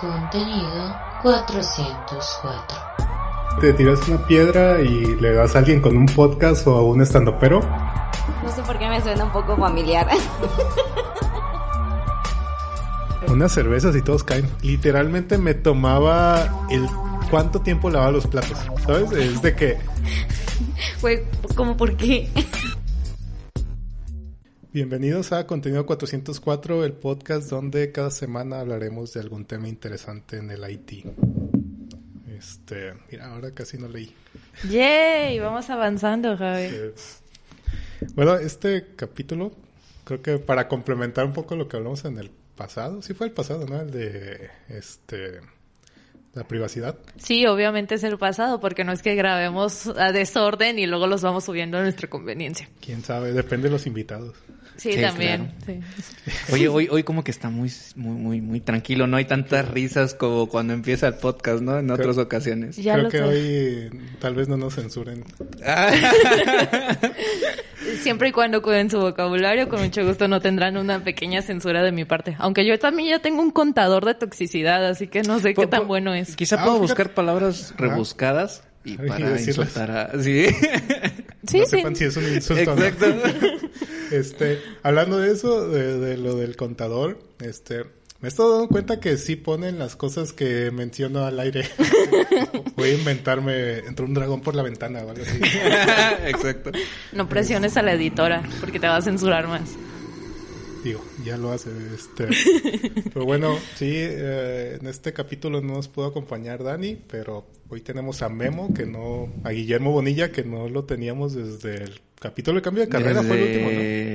[0.00, 2.78] Contenido 404.
[3.60, 7.02] Te tiras una piedra y le das a alguien con un podcast o a un
[7.02, 7.60] estandopero.
[8.42, 10.08] No sé por qué me suena un poco familiar.
[13.28, 14.48] Unas cervezas y todos caen.
[14.62, 16.88] Literalmente me tomaba el
[17.30, 18.56] cuánto tiempo lavaba los platos.
[18.86, 19.12] ¿Sabes?
[19.12, 19.76] Es de que
[20.98, 22.30] Fue como por qué.
[24.72, 30.48] Bienvenidos a Contenido 404, el podcast donde cada semana hablaremos de algún tema interesante en
[30.52, 31.06] el IT.
[32.38, 34.14] Este, mira, ahora casi no leí.
[34.70, 36.68] Yay, vamos avanzando, Javi.
[36.70, 36.94] Eh,
[38.14, 39.50] bueno, este capítulo,
[40.04, 43.32] creo que para complementar un poco lo que hablamos en el pasado, sí fue el
[43.32, 43.80] pasado, ¿no?
[43.80, 45.40] El de, este,
[46.32, 46.96] la privacidad.
[47.16, 51.22] Sí, obviamente es el pasado, porque no es que grabemos a desorden y luego los
[51.22, 52.68] vamos subiendo a nuestra conveniencia.
[52.80, 54.36] Quién sabe, depende de los invitados.
[54.76, 55.52] Sí, Sí, también.
[55.66, 55.80] sí.
[56.52, 59.06] Oye, hoy, hoy como que está muy, muy, muy, muy tranquilo.
[59.06, 61.78] No hay tantas risas como cuando empieza el podcast, ¿no?
[61.78, 62.76] En otras ocasiones.
[62.76, 63.24] Ya creo lo que sé.
[63.24, 65.24] hoy tal vez no nos censuren.
[68.02, 71.92] Siempre y cuando cuiden su vocabulario, con mucho gusto no tendrán una pequeña censura de
[71.92, 72.36] mi parte.
[72.38, 75.82] Aunque yo también ya tengo un contador de toxicidad, así que no sé qué tan
[75.82, 76.36] po- bueno es.
[76.36, 76.92] Quizá Ah, puedo fíjate.
[76.92, 80.22] buscar palabras rebuscadas y para insultar a...
[80.22, 80.46] Sí,
[81.50, 81.70] Sí, no sí.
[81.70, 82.84] sepan si es un insulto o no.
[82.84, 83.06] exacto.
[84.10, 87.84] Este, hablando de eso, de, de lo del contador, este,
[88.20, 91.66] me he estado dando cuenta que sí ponen las cosas que menciono al aire.
[92.76, 95.40] Voy a inventarme, entró un dragón por la ventana o algo así.
[96.26, 96.70] exacto.
[97.12, 99.70] No presiones a la editora, porque te va a censurar más.
[100.84, 102.28] Digo, ya lo hace, este.
[103.12, 108.22] Pero bueno, sí, eh, en este capítulo no nos pudo acompañar Dani, pero hoy tenemos
[108.22, 112.62] a Memo, que no, a Guillermo Bonilla, que no lo teníamos desde el capítulo de
[112.62, 113.70] cambio de carrera, fue el último,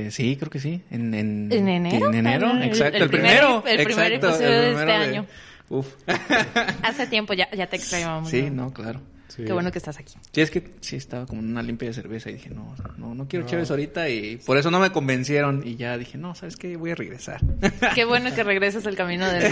[0.05, 0.11] ¿no?
[0.11, 0.81] Sí, creo que sí.
[0.89, 2.07] En, en, ¿En enero?
[2.09, 2.97] En enero, El- exacto.
[2.97, 3.63] el El, primer- primero.
[3.67, 5.25] el primer episodio de este año.
[5.69, 5.87] Uf.
[6.83, 8.29] Hace tiempo ya, ya te extrañábamos.
[8.29, 8.65] Sí, ¿no?
[8.65, 9.01] no, claro.
[9.27, 9.43] Sí.
[9.43, 10.13] Qué bueno que estás aquí.
[10.31, 13.15] Sí, es que sí estaba como en una limpia de cerveza y dije, no, no,
[13.15, 13.49] no quiero No.
[13.51, 16.77] chéves ahorita y por eso no me convencieron y ya dije, no, ¿sabes qué?
[16.77, 17.41] Voy a regresar.
[17.95, 19.51] Qué bueno que regresas al camino del,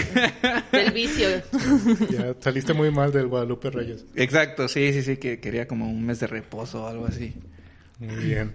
[0.72, 1.28] del vicio.
[2.10, 4.04] Ya saliste muy mal del Guadalupe Reyes.
[4.14, 7.34] Exacto, sí, sí, sí, que quería como un mes de reposo o algo así.
[7.98, 8.54] Muy bien.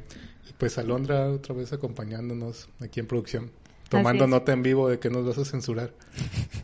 [0.49, 3.51] Y pues Alondra otra vez acompañándonos aquí en producción.
[3.89, 5.91] Tomando nota en vivo de que nos vas a censurar.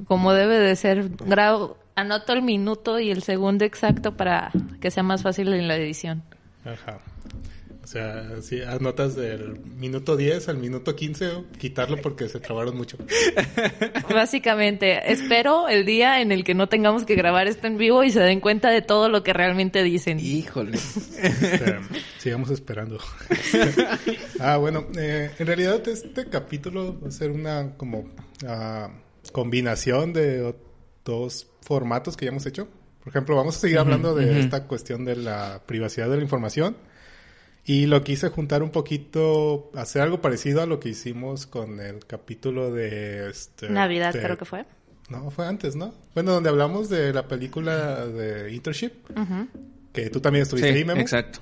[0.08, 1.10] Como debe de ser.
[1.26, 5.78] Grabo, anoto el minuto y el segundo exacto para que sea más fácil en la
[5.78, 6.24] edición.
[6.64, 7.00] Ajá.
[7.86, 12.98] O sea, si anotas del minuto 10 al minuto 15, quitarlo porque se trabaron mucho.
[14.10, 18.10] Básicamente, espero el día en el que no tengamos que grabar esto en vivo y
[18.10, 20.20] se den cuenta de todo lo que realmente dicen.
[20.20, 20.78] Híjole.
[20.78, 21.78] Este,
[22.18, 22.98] sigamos esperando.
[24.40, 28.10] ah, bueno, eh, en realidad este capítulo va a ser una como
[28.48, 28.90] ah,
[29.32, 30.56] combinación de
[31.06, 32.68] dos formatos que ya hemos hecho.
[33.00, 36.76] Por ejemplo, vamos a seguir hablando de esta cuestión de la privacidad de la información.
[37.68, 42.06] Y lo quise juntar un poquito, hacer algo parecido a lo que hicimos con el
[42.06, 43.30] capítulo de...
[43.30, 44.66] Este, Navidad de- creo que fue.
[45.10, 45.94] No, fue antes, ¿no?
[46.16, 48.92] Bueno, donde hablamos de la película de Internship,
[49.94, 51.00] que tú también estuviste Sí, ahí, Memo.
[51.02, 51.40] exacto.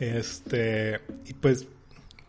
[0.00, 1.66] Este, y pues,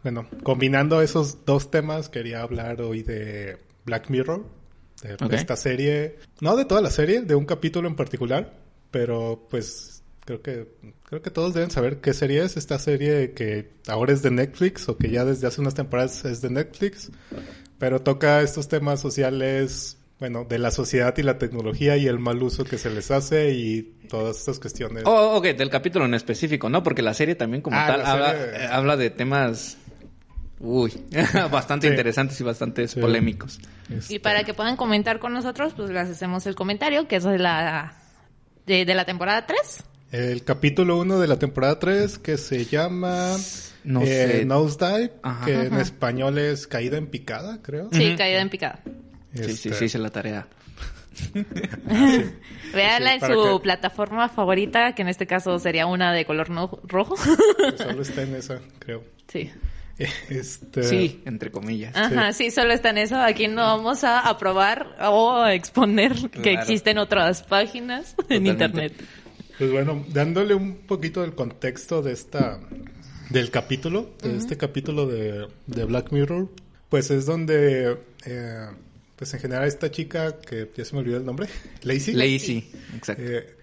[0.04, 4.46] bueno, combinando esos dos temas, quería hablar hoy de Black Mirror,
[5.04, 8.54] de esta serie, no de toda la serie, de un capítulo en particular,
[8.92, 10.68] pero pues creo que
[11.04, 14.90] creo que todos deben saber qué serie es esta serie que ahora es de Netflix
[14.90, 17.12] o que ya desde hace unas temporadas es de Netflix,
[17.78, 22.42] pero toca estos temas sociales, bueno, de la sociedad y la tecnología y el mal
[22.42, 25.04] uso que se les hace y todas estas cuestiones.
[25.06, 26.82] Oh, ok, del capítulo en específico, ¿no?
[26.82, 29.78] Porque la serie también como Ah, tal la habla, serie- eh, habla de temas...
[30.60, 30.94] Uy,
[31.52, 31.94] bastante Sí.
[31.94, 33.00] interesantes y bastante Sí.
[33.00, 33.60] polémicos.
[33.90, 37.24] Este, Y para que puedan comentar con nosotros, pues les hacemos el comentario, que es
[37.24, 37.94] de la,
[38.66, 39.84] de, de la temporada 3.
[40.12, 43.36] El capítulo 1 de la temporada 3 que se llama
[43.84, 44.06] No eh,
[44.40, 44.46] sé.
[44.46, 45.46] Nosedive, Ajá.
[45.46, 47.90] que en español es caída en picada, creo.
[47.92, 48.80] Sí, caída en picada.
[49.34, 50.48] Sí, sí, Este, sí, hice la tarea.
[52.74, 56.50] Véanla Sí, en su que- plataforma favorita, que en este caso sería una de color
[56.50, 57.16] no- rojo.
[57.78, 59.04] Solo está en esa, creo.
[59.28, 59.52] sí.
[60.30, 61.96] Este, Sí, entre comillas.
[61.96, 63.16] Ajá, sí, solo está en eso.
[63.18, 68.94] Aquí no vamos a aprobar o a exponer que existen otras páginas en internet.
[69.58, 72.60] Pues bueno, dándole un poquito del contexto de esta,
[73.30, 76.50] del capítulo, de este capítulo de, de Black Mirror,
[76.90, 78.68] pues es donde, eh,
[79.16, 81.48] pues en general esta chica, que ya se me olvidó el nombre,
[81.84, 82.16] Lacey.
[82.16, 83.24] Lazy, exacto.
[83.24, 83.56] Eh,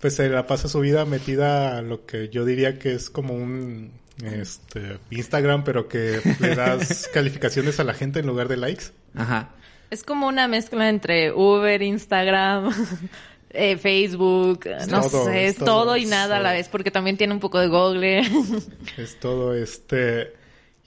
[0.00, 3.34] pues se la pasa su vida metida a lo que yo diría que es como
[3.34, 8.86] un este Instagram, pero que le das calificaciones a la gente en lugar de likes.
[9.14, 9.50] Ajá.
[9.90, 12.72] Es como una mezcla entre Uber, Instagram,
[13.50, 17.16] eh, Facebook, no todo, sé, es todo, todo, y nada a la vez, porque también
[17.16, 18.22] tiene un poco de Google.
[18.96, 20.32] Es todo este...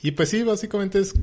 [0.01, 1.13] Y pues sí, básicamente es...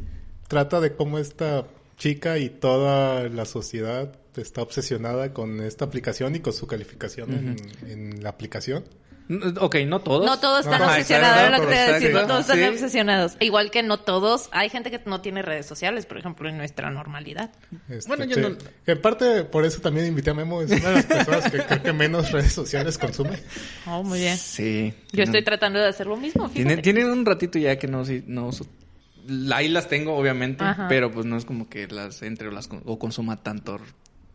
[0.49, 1.65] Trata de cómo esta
[1.97, 7.91] chica y toda la sociedad está obsesionada con esta aplicación y con su calificación en,
[7.91, 8.85] en la aplicación.
[9.61, 10.27] Ok, no todos.
[10.27, 12.59] No todos están obsesionados, exacto, era lo que te iba a decir, no todos están
[12.59, 12.65] sí.
[12.65, 13.37] obsesionados.
[13.39, 16.91] Igual que no todos, hay gente que no tiene redes sociales, por ejemplo, en nuestra
[16.91, 17.51] normalidad.
[17.89, 18.41] Este, Bueno, yo sí.
[18.41, 20.63] no- Que En parte, por eso también invité a Memo.
[20.63, 23.39] Es una de las personas que creo que menos redes sociales consume.
[23.87, 24.37] Oh, muy bien.
[24.37, 24.93] Sí.
[25.13, 26.83] Yo estoy tratando de hacer lo mismo, Tienen, fíjate.
[26.83, 28.67] tienen un ratito ya que no, no uso.
[29.53, 30.89] Ahí las tengo, obviamente, Ajá.
[30.89, 33.79] pero pues no es como que las entre o las o consuma tanto.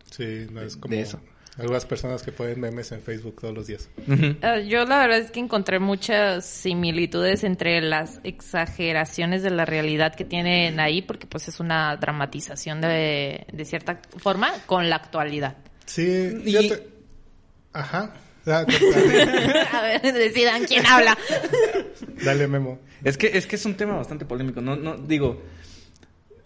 [0.09, 1.19] Sí, no es como de eso.
[1.57, 3.89] Algunas personas que ponen memes en Facebook todos los días.
[4.41, 10.13] Ah, Yo la verdad es que encontré muchas similitudes entre las exageraciones de la realidad
[10.15, 15.55] que tienen ahí, porque pues es una dramatización de, de cierta forma con la actualidad.
[15.85, 16.03] Sí,
[16.45, 16.87] Y- fíjate-
[17.73, 18.13] Ajá.
[18.47, 18.63] Ah,
[19.73, 21.17] A ver, decidan quién habla.
[22.23, 22.79] Dale, Memo.
[23.03, 24.61] Es que es que es un tema bastante polémico.
[24.61, 25.41] No, no digo.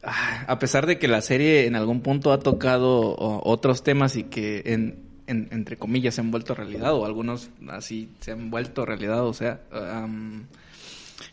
[0.09, 4.23] Ah, A pesar de que la serie en algún punto ha tocado otros temas y
[4.23, 8.85] que en, en- entre comillas se han vuelto realidad o algunos así se han vuelto
[8.85, 9.61] realidad, o sea,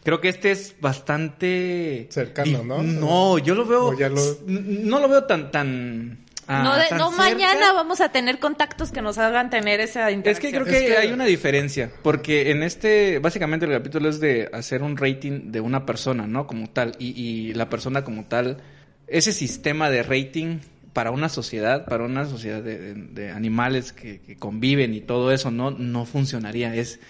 [0.03, 2.83] creo que este es bastante Cercano, ¿no?
[2.83, 7.73] No, yo lo veo lo- no lo veo tan tan ah, no, de- no mañana
[7.73, 10.53] vamos a tener contactos que nos hagan tener esa Es interacción.
[10.53, 14.21] que creo Es que, que- hay una diferencia, porque en este, básicamente el capítulo es
[14.21, 16.47] de hacer un rating de una persona, ¿no?
[16.47, 18.59] Como tal, y, y la persona como tal,
[19.07, 20.59] ese sistema de rating
[20.93, 25.31] para una sociedad, para una sociedad de, de- de animales que, que conviven y todo
[25.33, 27.01] eso, no, no funcionaría, es,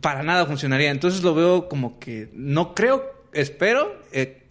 [0.00, 0.90] para nada funcionaría.
[0.90, 4.42] Entonces lo veo como que, no creo, espero, eh,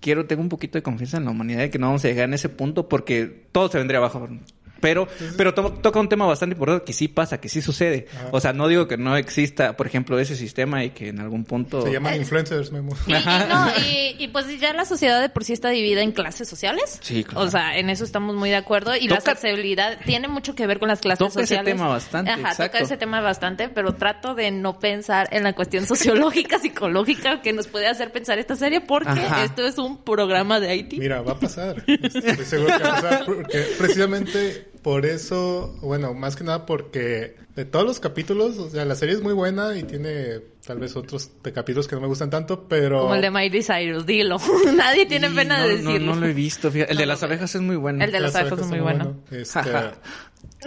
[0.00, 2.28] quiero, tengo un poquito de confianza en la humanidad de que no vamos a llegar
[2.28, 4.28] en ese punto porque todo se vendría abajo.
[4.80, 8.06] Pero, pero to- toca un tema bastante importante que sí pasa, que sí sucede.
[8.14, 8.28] Ajá.
[8.32, 11.44] O sea, no digo que no exista, por ejemplo, ese sistema y que en algún
[11.44, 11.82] punto...
[11.82, 12.94] Se llaman influencers, Memo.
[13.06, 16.12] Y, y no, y, y pues ya la sociedad de por sí está dividida en
[16.12, 16.98] clases sociales.
[17.02, 17.46] Sí, claro.
[17.46, 18.94] O sea, en eso estamos muy de acuerdo.
[18.96, 21.74] Y la accesibilidad tiene mucho que ver con las clases Toca ese sociales.
[21.74, 22.64] tema bastante, Ajá, exacto.
[22.64, 27.52] toca ese tema bastante, pero trato de no pensar en la cuestión sociológica, psicológica que
[27.52, 29.44] nos puede hacer pensar esta serie, porque Ajá.
[29.44, 30.98] esto es un programa de Haití.
[30.98, 31.82] Mira, va a pasar.
[31.86, 33.24] Estoy seguro que va a pasar.
[33.26, 38.84] Porque precisamente por eso, bueno, más que nada porque de todos los capítulos, o sea,
[38.84, 42.06] la serie es muy buena y tiene tal vez otros de capítulos que no me
[42.06, 43.00] gustan tanto, pero...
[43.00, 44.36] Como el de Miley Cyrus, dilo.
[44.76, 46.14] Nadie tiene pena no, de no- decirlo.
[46.14, 46.92] No, lo he visto, fíjate.
[46.92, 48.04] El No de las abejas es muy bueno.
[48.04, 49.16] El de las abejas es muy son bueno.
[49.32, 49.58] Este,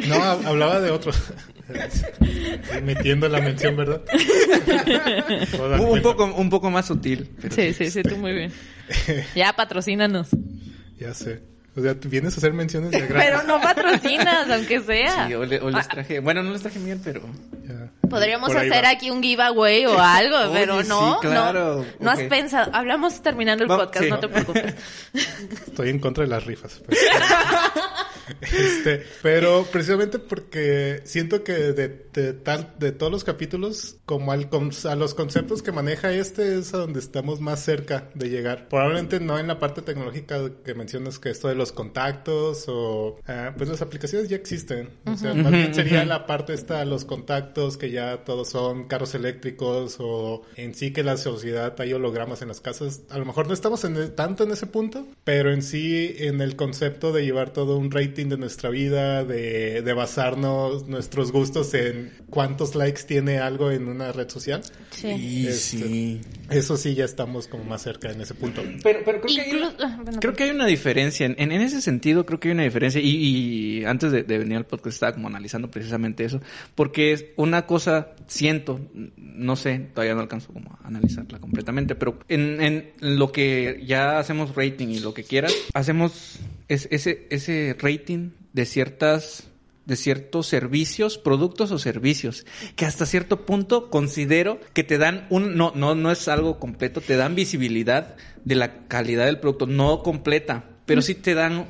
[0.09, 1.13] no, hab- hablaba de otro.
[1.69, 4.01] Estoy metiendo la mención, ¿verdad?
[5.79, 7.29] Un, poco, un poco más sutil.
[7.41, 8.51] pero Sí, sí, sí, tú muy bien.
[9.33, 10.27] Ya, patrocínanos.
[10.99, 11.41] Ya sé.
[11.79, 13.17] O sea, tú vienes a hacer menciones de gratis.
[13.29, 15.27] Pero no patrocinas, aunque sea.
[15.27, 16.19] Sí, o, le- o les Ah, traje...
[16.19, 17.21] Bueno, no les traje miel, pero...
[17.67, 17.89] Ya.
[18.09, 18.89] Podríamos hacer va.
[18.89, 21.75] aquí un giveaway o algo, Oye, pero sí, no, claro.
[21.77, 21.85] no.
[21.99, 22.71] No has pensado.
[22.73, 24.09] Hablamos terminando el Va- podcast, sí.
[24.09, 24.75] no te preocupes.
[25.67, 26.81] Estoy en contra de las rifas.
[26.85, 26.99] pues.
[28.41, 34.49] este, pero precisamente porque siento que de, de tal, de todos los capítulos, como al
[34.49, 38.67] con- a los conceptos que maneja este, es a donde estamos más cerca de llegar.
[38.69, 43.53] Probablemente no en la parte tecnológica que mencionas que esto de los contactos o ah,
[43.57, 44.89] pues las aplicaciones ya existen.
[45.05, 49.15] O sea, más bien sería la parte esta, los contactos que ya todos son carros
[49.15, 53.01] eléctricos o en sí que la sociedad hay hologramas en las casas.
[53.09, 56.41] A lo mejor no estamos en el- tanto en ese punto, pero en sí en
[56.41, 61.73] el concepto de llevar todo un rating de nuestra vida, de, de basarnos nuestros gustos
[61.73, 64.61] en cuántos likes tiene algo en una red social.
[64.91, 65.07] Sí.
[65.07, 66.21] Y Este, sí.
[66.49, 68.63] Eso sí ya estamos como más cerca en ese punto.
[68.83, 71.25] Pero, pero creo, que hay, Inclu- ah, bueno, creo que hay una diferencia.
[71.25, 72.99] En, en ese sentido, creo que hay una diferencia.
[72.99, 73.09] Y,
[73.79, 76.41] y antes de, de venir al podcast estaba como analizando precisamente eso.
[76.75, 77.88] Porque es una cosa,
[78.27, 78.79] siento,
[79.17, 81.95] no sé, todavía no alcanzo como a analizarla completamente.
[81.95, 87.27] Pero en, en lo que ya hacemos rating y lo que quieras, hacemos es- ese,
[87.29, 89.45] ese rating de ciertas
[89.85, 95.57] de ciertos servicios, productos o servicios, que hasta cierto punto considero que te dan un,
[95.57, 98.15] no, no, no es algo completo, te dan visibilidad
[98.45, 101.65] de la calidad del producto, no completa, pero sí te dan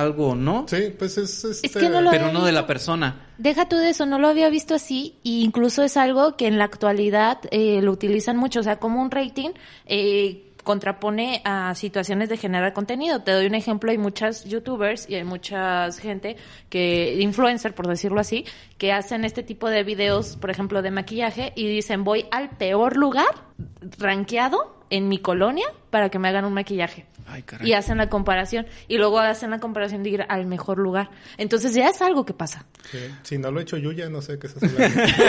[0.00, 0.66] algo, ¿no?
[0.68, 1.80] Sí, pues es este...
[1.80, 3.26] que no lo- Pero no de la persona.
[3.38, 6.58] Deja tú de eso, no lo había visto así, e incluso es algo que en
[6.58, 9.50] la actualidad eh, lo utilizan mucho, o sea, como un rating
[9.86, 13.20] eh, contrapone a situaciones de generar contenido.
[13.22, 16.36] Te doy un ejemplo, hay muchas youtubers y hay mucha gente
[16.70, 18.46] que, influencer por decirlo así,
[18.78, 22.96] que hacen este tipo de videos, por ejemplo, de maquillaje y dicen voy al peor
[22.96, 23.26] lugar
[23.98, 27.06] rankeado en mi colonia para que me hagan un maquillaje.
[27.26, 27.68] Ay, caray.
[27.68, 31.10] y hacen la comparación y luego hacen la comparación de ir al mejor lugar.
[31.38, 32.66] Entonces ya es algo que pasa.
[32.90, 32.98] Sí.
[33.22, 34.54] Si no lo he hecho Yuya, no sé qué es.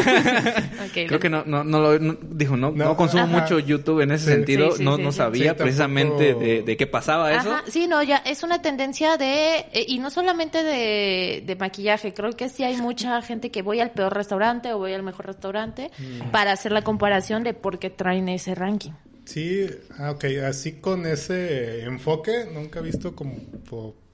[0.86, 3.42] Ok, Creo que no, no, no lo, no- dijo, no, no, No, consumo ajá.
[3.42, 4.32] mucho YouTube en ese Sí.
[4.32, 7.52] sentido, Sí, sí, no, sí, no sabía Sí, tampoco- precisamente de, de qué pasaba eso.
[7.52, 12.14] Ajá, sí, no, ya es una tendencia de, eh, y no solamente de, de maquillaje,
[12.14, 15.26] creo que sí hay mucha gente que voy al peor restaurante o voy al mejor
[15.28, 16.32] restaurante Mm.
[16.32, 18.92] para hacer la comparación de por qué traen ese ranking.
[19.26, 19.68] Sí,
[19.98, 23.36] ah, ok, así con ese enfoque, nunca he visto como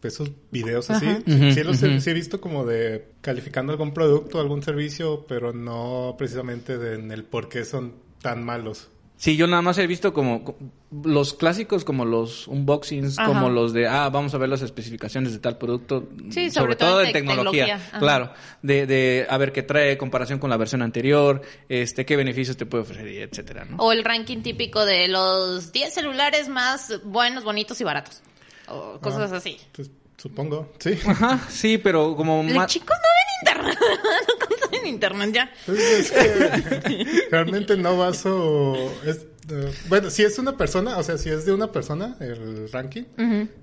[0.04, 1.06] esos videos así.
[1.06, 1.22] Ajá.
[1.26, 6.16] Sí, los he, sí he visto como de calificando algún producto, algún servicio, pero no
[6.18, 8.90] precisamente de, en el por qué son tan malos.
[9.22, 10.58] Sí, yo nada más he visto como co-
[11.04, 13.28] los clásicos, como los unboxings, Ajá.
[13.28, 16.10] como los de, ah, vamos a ver las especificaciones de tal producto.
[16.32, 17.90] Sí, sobre, sobre todo, todo en en tec- tecnología.
[18.00, 22.58] Claro, de, de a ver qué trae comparación con la versión anterior, este, qué beneficios
[22.58, 23.78] te puede ofrecer, y etcétera, ¿no?
[23.78, 28.24] O el ranking típico de los 10 celulares más buenos, bonitos y baratos.
[28.70, 29.60] O cosas Ah, así.
[29.72, 30.98] pues, supongo, sí.
[31.06, 32.72] Ajá, sí, pero como Los más...
[32.72, 33.80] chicos no ven internet,
[34.82, 35.52] consumen internet ya.
[35.68, 38.76] Es que realmente no baso...
[39.06, 42.72] Es, eh, bueno, si es una persona, o sea, si es de una persona el
[42.72, 43.04] ranking,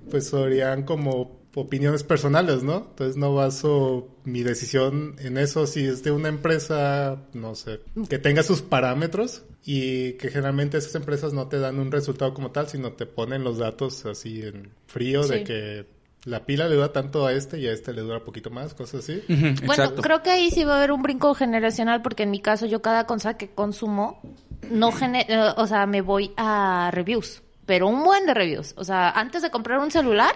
[0.09, 2.87] pues serían como opiniones personales, ¿no?
[2.89, 8.19] Entonces no baso mi decisión en eso si es de una empresa, no sé, que
[8.19, 12.69] tenga sus parámetros y que generalmente esas empresas no te dan un resultado como tal,
[12.69, 15.85] sino te ponen los datos así en frío de que
[16.25, 19.03] la pila le dura tanto a este y a este le dura poquito más, cosas
[19.03, 19.23] así.
[19.27, 19.49] Bueno,
[19.83, 20.01] exacto.
[20.01, 22.81] creo que ahí sí va a haber un brinco generacional porque en mi caso yo
[22.81, 24.21] cada cosa que consumo
[24.69, 28.73] no gene- eh, o sea, me voy a reviews, pero un buen de reviews.
[28.77, 30.35] O sea, antes de comprar un celular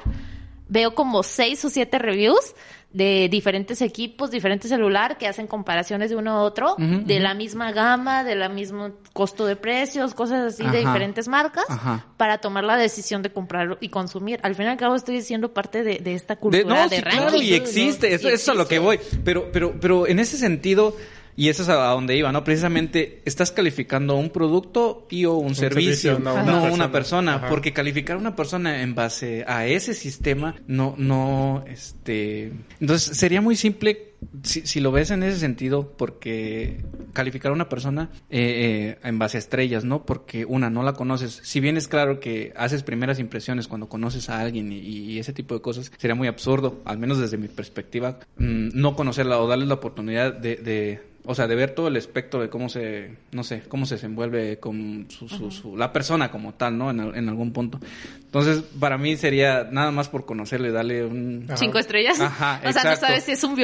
[0.73, 2.55] veo como seis o siete reviews
[2.91, 7.71] de diferentes equipos, diferentes celular que hacen comparaciones de uno a otro, de la misma
[7.71, 12.05] gama, de la mismo costo de precios, cosas así de diferentes marcas Ajá.
[12.17, 14.39] para tomar la decisión de comprarlo y consumir.
[14.43, 16.95] Al fin y al cabo estoy siendo parte de, de esta cultura De- no, de
[16.97, 17.19] sí, ranking.
[17.21, 18.99] claro, y existe, eso, Y eso es a lo que voy.
[19.23, 20.95] Pero, pero, pero en ese sentido,
[21.35, 22.43] y eso es a donde iba, ¿no?
[22.43, 26.91] Precisamente estás calificando un producto y o un, servicio, servicio, no no, una una persona.
[26.91, 27.49] persona, Ajá.
[27.49, 33.41] porque calificar a una persona en base a ese sistema no, no, este, entonces sería
[33.41, 34.12] muy simple
[34.43, 39.19] si, si lo ves en ese sentido, porque calificar a una persona eh, eh, en
[39.19, 40.05] base a estrellas, ¿no?
[40.05, 41.39] Porque una, no la conoces.
[41.43, 45.33] Si bien es claro que haces primeras impresiones cuando conoces a alguien y, y ese
[45.33, 49.47] tipo de cosas, sería muy absurdo, al menos desde mi perspectiva, mm, no conocerla o
[49.47, 53.15] darles la oportunidad de, de o sea, de ver todo el espectro de cómo se,
[53.31, 56.89] no sé, cómo se desenvuelve con su, su, su- la persona como tal, ¿no?
[56.91, 57.79] En, en algún punto.
[58.25, 61.47] Entonces, para mí sería nada más por conocerle, darle un...
[61.55, 62.19] Cinco estrellas.
[62.19, 63.55] Ajá, o sea, no sabes si es un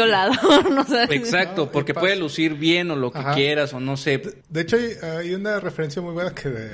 [0.49, 1.11] violador, no sabes.
[1.11, 3.33] Exacto, No, porque puede lucir bien o lo que Ajá.
[3.35, 4.21] quieras o no sé.
[4.49, 6.69] De hecho, hay, hay una referencia muy buena que de,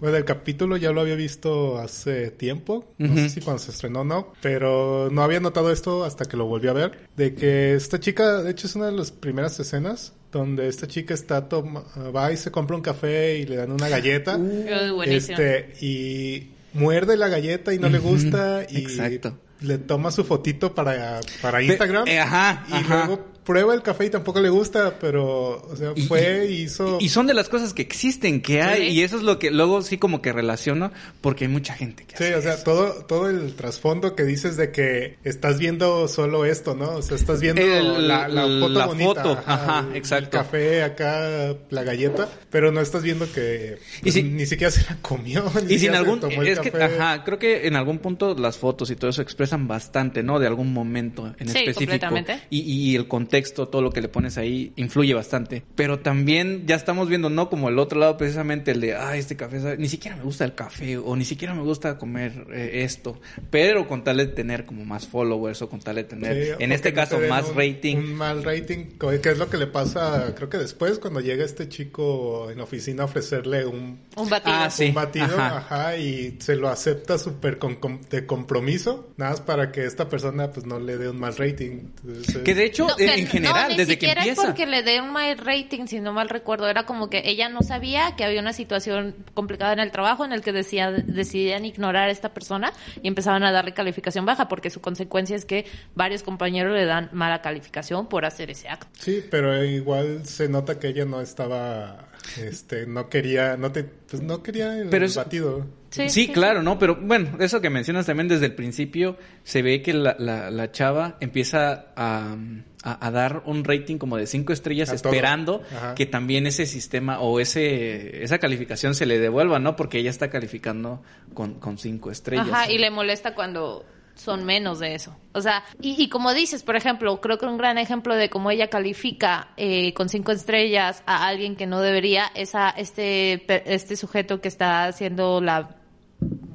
[0.00, 4.00] bueno, el capítulo ya lo había visto hace tiempo, no sé si cuando se estrenó
[4.00, 7.74] o no, pero no había notado esto hasta que lo volví a ver, de que
[7.74, 11.84] esta chica, de hecho es una de las primeras escenas donde esta chica está toma-
[12.14, 15.38] va y se compra un café y le dan una galleta, buenísimo.
[15.38, 19.38] este y muerde la galleta y no le gusta y exacto.
[19.62, 23.06] Le toma su fotito para, para Instagram eh, ajá, y ajá.
[23.06, 26.98] luego prueba el café y tampoco le gusta, pero o sea, Y- fue y hizo
[27.00, 28.96] Y son de las cosas que existen, que hay, Sí.
[28.98, 32.16] y eso es lo que luego sí como que relaciono, porque hay mucha gente que
[32.16, 32.64] Sí, hace o sea, eso.
[32.64, 36.90] todo, todo el trasfondo que dices de que estás viendo solo esto, ¿no?
[36.96, 39.06] O sea, estás viendo El- la, la foto la bonita.
[39.24, 40.24] foto, ajá, el- exacto.
[40.38, 44.70] El café acá, la galleta, pero no estás viendo que Y pues, si- ni siquiera
[44.70, 45.42] se la comió.
[45.42, 47.98] ni Y sin siquiera se algún, tomó el es que, ajá, creo que en algún
[47.98, 50.38] punto las fotos y todo eso expresan bastante, ¿no?
[50.38, 51.90] De algún momento en Sí, específico.
[52.06, 52.40] completamente.
[52.50, 55.62] Y, y el contexto, todo lo que le pones ahí, influye bastante.
[55.74, 57.48] Pero también ya estamos viendo, ¿no?
[57.48, 60.44] Como el otro lado, precisamente el de, ah, este café, sabe- ni siquiera me gusta
[60.44, 63.20] el café, o ni siquiera me gusta comer eh, esto.
[63.50, 66.72] Pero con tal de tener como más followers, o con tal de tener, Sí, en
[66.72, 67.96] este no caso, más un- rating.
[67.96, 68.86] Un mal rating,
[69.22, 73.02] que es lo que le pasa, creo que después, cuando llega este chico en oficina
[73.02, 74.54] a ofrecerle un, Un batido.
[74.56, 74.86] Ah, sí.
[74.88, 75.56] un batido, ajá.
[75.58, 75.96] ajá.
[75.96, 80.50] y se lo acepta súper con, con- de compromiso, nada más para que esta persona
[80.50, 81.80] pues no le dé un mal rating.
[82.04, 84.42] Entonces, Que de hecho, No, en, que en no, general, ni desde que siquiera empieza.
[84.42, 86.68] es porque le dé un mal rating, si no mal recuerdo.
[86.68, 90.32] Era como que ella no sabía que había una situación complicada en el trabajo en
[90.32, 94.70] el que decía, decidían ignorar a esta persona y empezaban a darle calificación baja, porque
[94.70, 98.86] su consecuencia es que varios compañeros le dan mala calificación por hacer ese acto.
[98.98, 104.22] Sí, pero igual se nota que ella no estaba este, no quería, no te, pues
[104.22, 105.66] no quería el Pero es- batido.
[105.90, 106.78] Sí, Sí, sí, claro, ¿no?
[106.78, 110.72] Pero bueno, eso que mencionas también desde el principio, se ve que la, la, la
[110.72, 112.34] chava empieza a,
[112.82, 115.60] a, a dar un rating como de cinco estrellas A esperando
[115.94, 119.76] que también ese sistema o ese esa calificación se le devuelva, ¿no?
[119.76, 121.02] Porque ella está calificando
[121.34, 122.48] con, con cinco estrellas.
[122.50, 125.16] Ajá, y le molesta cuando son menos de eso.
[125.32, 128.68] O sea, y, como dices, por ejemplo, creo que un gran ejemplo de cómo ella
[128.68, 134.40] califica eh, con cinco estrellas a alguien que no debería es a este, este sujeto
[134.40, 135.76] que está haciendo la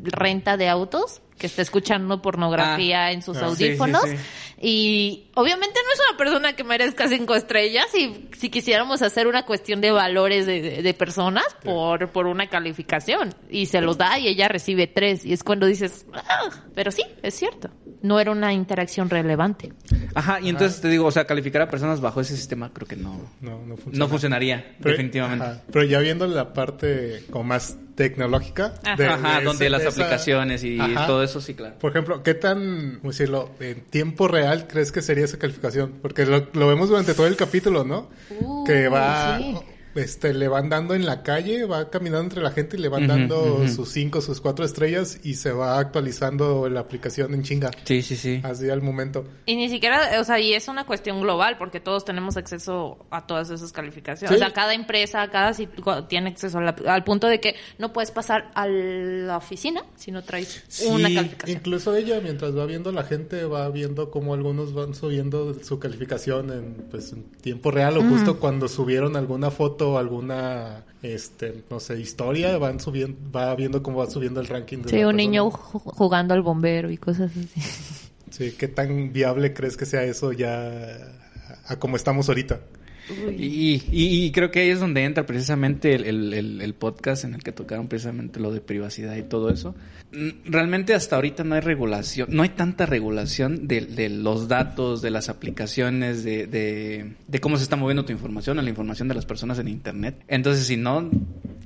[0.03, 3.11] renta de autos, que está escuchando pornografía Ah.
[3.11, 4.01] en sus Ah, sí, sí, audífonos.
[4.03, 4.15] sí.
[4.59, 9.45] Y obviamente no es una persona que merezca cinco estrellas y si quisiéramos hacer una
[9.45, 14.17] cuestión de valores de, de- de personas por, por una calificación y se los da
[14.17, 17.69] y ella recibe tres y es cuando dices, "Ah", pero sí, es cierto,
[18.01, 19.73] no era una interacción relevante.
[20.15, 22.95] Ajá, y entonces te digo, o sea, calificar a personas bajo ese sistema creo que
[22.95, 23.99] no, No, no funciona.
[23.99, 25.45] no funcionaría, Pero- definitivamente.
[25.45, 28.75] ajá, pero ya viendo la parte como más tecnológica.
[28.85, 29.13] Ajá.
[29.15, 31.07] Ajá, donde ese- las esa- aplicaciones y Ajá.
[31.07, 31.75] todo eso, sí, claro.
[31.79, 35.95] Por ejemplo, ¿qué tan, cómo decirlo, en tiempo real crees que sería esa calificación?
[36.01, 38.07] Porque lo, lo vemos durante todo el capítulo, ¿no?
[38.39, 39.57] Uh, que va, sí.
[39.97, 43.07] Este, le van dando en la calle, va caminando entre la gente y le van
[43.07, 47.71] dando sus cinco, sus cuatro estrellas y se va actualizando la aplicación en chinga.
[47.83, 48.41] Sí, sí, sí.
[48.43, 49.25] Así al momento.
[49.45, 53.25] Y ni siquiera, o sea, y es una cuestión global porque todos tenemos acceso a
[53.27, 54.29] todas esas calificaciones.
[54.29, 54.35] Sí.
[54.35, 57.93] O sea, cada empresa, cada sitio tiene acceso a la- al punto de que no
[57.93, 61.57] puedes pasar a la oficina si no traes una calificación.
[61.57, 66.51] Incluso ella, mientras va viendo la gente, va viendo cómo algunos van subiendo su calificación
[66.51, 71.99] en, pues, en tiempo real o justo cuando subieron alguna foto alguna, este, no sé,
[71.99, 74.79] historia, van subiendo, va viendo cómo va subiendo el ranking.
[74.79, 75.69] De Sí, un niño persona.
[75.85, 77.61] jugando al bombero y cosas así.
[78.31, 80.67] Sí, ¿qué tan viable crees que sea eso ya
[81.67, 82.59] a, a como estamos ahorita?
[83.37, 88.39] Y, creo que ahí es donde entra precisamente el, podcast en el que tocaron precisamente
[88.39, 89.75] lo de privacidad y todo eso.
[90.11, 95.11] Mm, Realmente hasta ahorita no hay regulación, no hay tanta regulación de, los datos, de
[95.11, 99.15] las aplicaciones, de, de, de cómo se está moviendo tu información, o la información de
[99.15, 100.23] las personas en Internet.
[100.27, 101.09] Entonces, si no,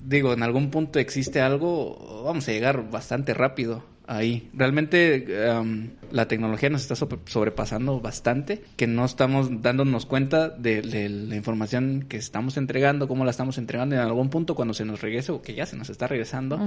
[0.05, 4.49] digo, en algún punto existe algo, vamos a llegar bastante rápido ahí.
[4.53, 10.81] Realmente em, la tecnología nos está sobre- sobrepasando bastante, que no estamos dándonos cuenta de,
[10.81, 14.73] de la información que estamos entregando, cómo la estamos entregando y en algún punto cuando
[14.73, 16.59] se nos regrese o que ya se nos está regresando,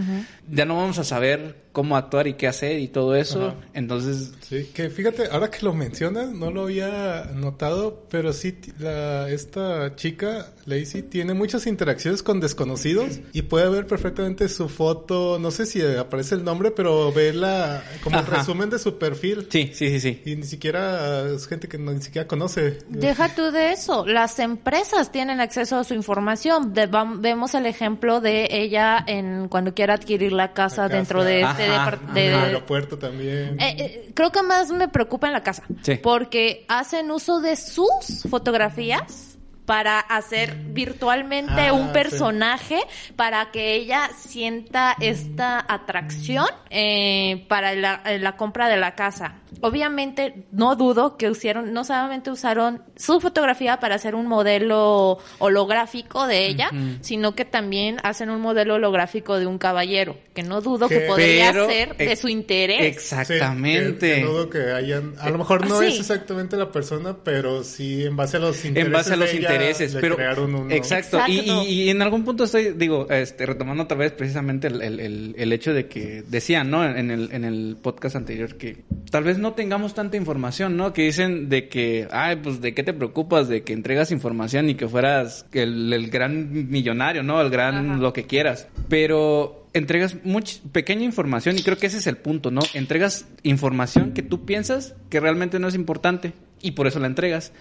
[0.50, 3.54] ya no vamos a saber cómo actuar y qué hacer y todo eso.
[3.74, 9.28] Entonces, Sí, que fíjate, ahora que lo mencionas, no lo había notado, pero sí, la,
[9.30, 15.50] esta chica, Lacey, tiene muchas interacciones con desconocidos y puede ver perfectamente su foto, no
[15.50, 19.33] sé si aparece el nombre, pero ve la, como el resumen de su perfil.
[19.50, 20.22] Sí, sí, sí, sí.
[20.24, 22.78] Y ni siquiera es gente que ni siquiera conoce.
[22.88, 26.72] Deja tú de eso, las empresas tienen acceso a su información.
[26.72, 30.96] De- vemos el ejemplo de ella en cuando quiere adquirir la casa La casa.
[30.96, 33.60] dentro de este Ajá, depart- En de- el aeropuerto también.
[33.60, 35.64] Eh, eh, creo que más me preocupa en la casa.
[35.82, 35.94] Sí.
[36.02, 39.33] Porque hacen uso de sus fotografías
[39.66, 41.92] para hacer virtualmente Ah, un sí.
[41.94, 42.78] personaje
[43.16, 49.36] para que ella sienta esta atracción eh, para la, eh, la compra de la casa.
[49.60, 56.26] Obviamente no dudo que usaron, no solamente usaron su fotografía para hacer un modelo holográfico
[56.26, 60.88] de ella, sino que también hacen un modelo holográfico de un caballero, que no dudo
[60.88, 62.82] que Que- podría Pero- ser de su interés.
[62.84, 64.14] Exactamente.
[64.14, 65.86] Sí, que- que dudo que hayan, a lo mejor no Sí.
[65.86, 68.86] es exactamente la persona, pero sí en base a los intereses.
[68.86, 70.74] en base a los de ella, intereses, le pero crearon uno.
[70.74, 71.64] exacto, Y, Exacto.
[71.66, 75.34] y- y en algún punto estoy, digo, este, retomando otra vez precisamente el, el- el-
[75.38, 76.84] el hecho de que decían, ¿no?
[76.84, 80.92] En el, en el podcast anterior que tal vez no tengamos tanta información, ¿no?
[80.92, 84.74] Que dicen de que, ay, pues de qué te preocupas de que entregas información y
[84.74, 87.40] que fueras el, el gran millonario, ¿no?
[87.40, 87.98] El gran Ajá.
[87.98, 92.50] lo que quieras, pero entregas mucha pequeña información y creo que ese es el punto,
[92.52, 92.60] ¿no?
[92.74, 97.52] Entregas información que tú piensas que realmente no es importante y por eso la entregas.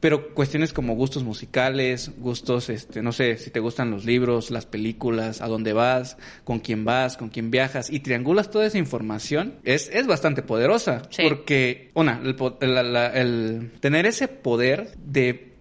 [0.00, 4.66] Pero cuestiones como gustos musicales, gustos, este, no sé, si te gustan los libros, las
[4.66, 9.54] películas, a dónde vas, con quién vas, con quién viajas, y triangulas toda esa información,
[9.64, 11.02] es, es bastante poderosa.
[11.10, 11.22] Sí.
[11.22, 15.55] Porque, una, el, la- la- el tener ese poder de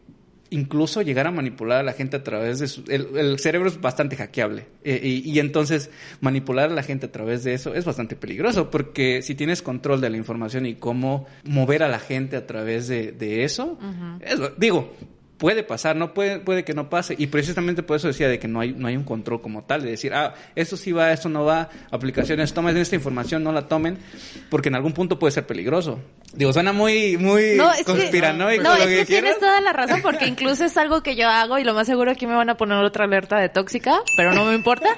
[0.55, 2.83] incluso llegar a manipular a la gente a través de su...
[2.87, 4.65] El, el cerebro es bastante hackeable.
[4.83, 5.89] Eh, y, y entonces
[6.21, 10.01] manipular a la gente a través de eso es bastante peligroso porque si tienes control
[10.01, 13.77] de la información y cómo mover a la gente a través de, de eso,
[14.21, 14.93] es- digo,
[15.37, 17.15] puede pasar, no puede, puede que no pase.
[17.17, 19.83] Y precisamente por eso decía de que no hay, no hay un control como tal,
[19.83, 23.67] de decir, ah, esto sí va, esto no va, aplicaciones, tomen esta información, no la
[23.67, 23.97] tomen,
[24.49, 25.99] porque en algún punto puede ser peligroso.
[26.33, 29.61] Digo, suena muy, muy No, es que, conspiranoico no, lo es que, que tienes toda
[29.61, 32.35] la razón porque incluso es algo que yo hago y lo más seguro aquí me
[32.35, 34.89] van a poner otra alerta de tóxica, pero no me importa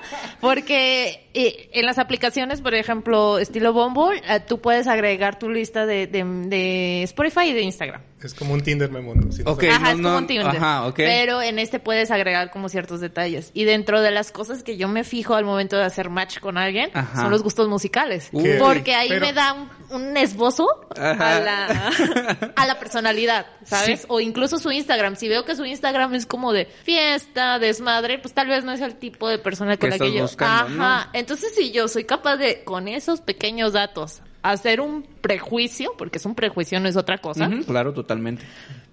[0.41, 5.85] porque eh, en las aplicaciones, por ejemplo, estilo Bumble, eh, tú puedes agregar tu lista
[5.85, 8.01] de, de, de Spotify y de Instagram.
[8.23, 9.31] Es como un Tinder Memondo.
[9.31, 9.51] si no.
[9.51, 10.47] Ajá, no, es como no, un Tinder.
[10.47, 10.95] ajá, ok.
[10.95, 13.51] Pero en este puedes agregar como ciertos detalles.
[13.53, 16.57] Y dentro de las cosas que yo me fijo al momento de hacer match con
[16.57, 17.21] alguien Ajá.
[17.21, 18.29] son los gustos musicales.
[18.31, 18.55] Uy.
[18.57, 20.67] Porque ahí Pero- me da un, un esbozo
[20.99, 21.91] a la,
[22.55, 24.01] a la personalidad, ¿sabes?
[24.01, 24.05] Sí.
[24.09, 25.15] O incluso su Instagram.
[25.15, 28.81] Si veo que su Instagram es como de fiesta, desmadre, pues tal vez no es
[28.81, 30.23] el tipo de persona con Que la que yo...
[30.23, 31.09] buscando, Ajá.
[31.27, 36.25] Entonces si yo soy capaz de, con esos pequeños datos, hacer un prejuicio, porque es
[36.25, 38.45] un prejuicio, no es otra cosa, Ujú, claro, totalmente.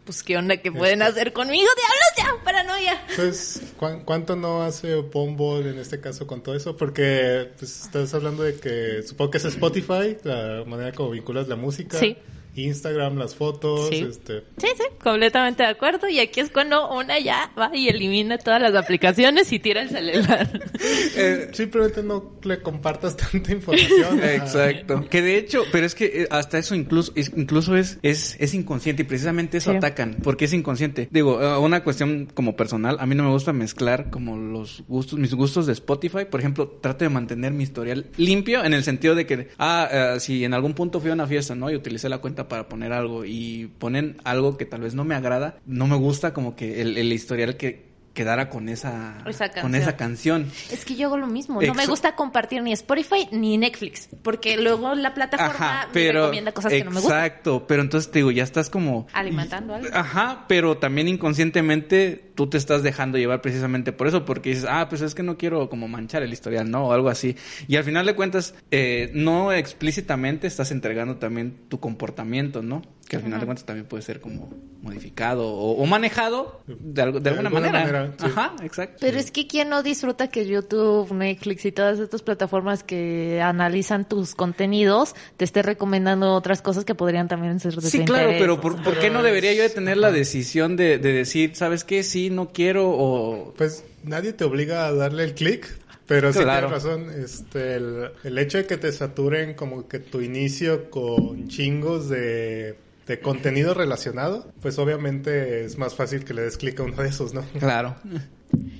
[0.05, 3.01] pues qué onda que pueden hacer conmigo, diablos ya, paranoia.
[3.15, 6.77] Pues, ¿cuán- ¿cuánto no hace Bumble en este caso con todo eso?
[6.77, 11.55] Porque pues, estás hablando de que supongo que es Spotify, la manera como vinculas la
[11.55, 12.01] música.
[12.01, 12.17] Sí.
[12.57, 14.07] Instagram, las fotos, Sí.
[14.09, 14.41] este...
[14.59, 16.09] Sí, sí, completamente de acuerdo.
[16.09, 19.91] Y aquí es cuando una ya va y elimina todas las aplicaciones y tira el
[19.91, 20.61] celular.
[21.17, 24.21] Eh, Simplemente no le compartas tanta información.
[24.21, 25.05] a- Exacto.
[25.09, 28.55] Que de hecho, pero es que eh, hasta eso incluso es, incluso es, es, es
[28.55, 29.77] inconsciente y precisamente eso Sí.
[29.77, 31.09] atacan, porque es inconsciente.
[31.11, 35.19] Digo, eh, una cuestión como personal, a mí no me gusta mezclar como los gustos,
[35.19, 36.25] mis gustos de Spotify.
[36.31, 40.21] Por ejemplo, trato de mantener mi historial limpio en el sentido de que, ah, eh,
[40.21, 41.71] si en algún punto fui a una fiesta, ¿no?
[41.71, 45.15] Y utilicé la cuenta para poner algo y ponen algo que tal vez no me
[45.15, 49.55] agrada, no me gusta como que el, el historial que quedara con esa, Esa con
[49.63, 49.75] canción.
[49.75, 50.53] esa canción.
[50.71, 51.61] Es que yo hago lo mismo.
[51.61, 54.09] No me gusta compartir ni Spotify ni Netflix.
[54.23, 57.25] Porque luego la plataforma Ajá, me pero recomienda cosas que no me gustan.
[57.25, 59.89] exacto, pero entonces te digo, ya estás como Alimentando algo.
[59.93, 64.89] Ajá, pero también inconscientemente tú te estás dejando llevar precisamente por eso, porque dices, ah,
[64.89, 66.89] pues es que no quiero como manchar el historial, ¿no?
[66.89, 67.37] O algo así.
[67.69, 72.83] Y al final de cuentas, eh, no explícitamente estás entregando también tu comportamiento, ¿no?
[73.09, 77.19] Que al final de cuentas también puede ser como modificado o, o manejado de, algo-
[77.21, 77.99] de De alguna, alguna manera.
[78.01, 78.27] manera, sí.
[78.27, 78.97] Ajá, exacto.
[79.01, 84.09] Pero es que quién no disfruta que YouTube, Netflix y todas estas plataformas que analizan
[84.09, 88.41] tus contenidos te esté recomendando otras cosas que podrían también ser de Sí, claro, interés,
[88.43, 92.03] pero ¿por, qué no debería yo de tener la decisión de, de decir, ¿sabes qué?
[92.03, 93.55] Sí, no quiero o...
[93.57, 95.67] Pues nadie te obliga a darle el clic,
[96.07, 96.69] pero sí Claro.
[96.69, 97.11] tienes razón.
[97.25, 102.77] Este, el, el hecho de que te saturen como que tu inicio con chingos de,
[103.07, 107.09] de contenido relacionado, pues obviamente es más fácil que le des clic a uno de
[107.09, 107.43] esos, ¿no?
[107.59, 107.97] Claro.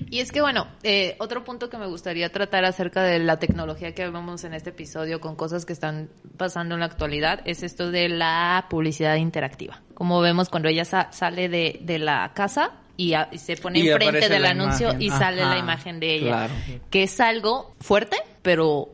[0.09, 3.93] Y es que bueno, eh, otro punto que me gustaría tratar acerca de la tecnología
[3.93, 7.91] que vemos en este episodio con cosas que están pasando en la actualidad es esto
[7.91, 9.83] de la publicidad interactiva.
[9.95, 13.81] Como vemos cuando ella sa- sale de, de la casa y, a- y se pone
[13.81, 15.03] Y enfrente del anuncio imagen.
[15.03, 16.27] y sale la imagen de ella.
[16.49, 16.55] claro.
[16.91, 18.89] Que es algo fuerte, pero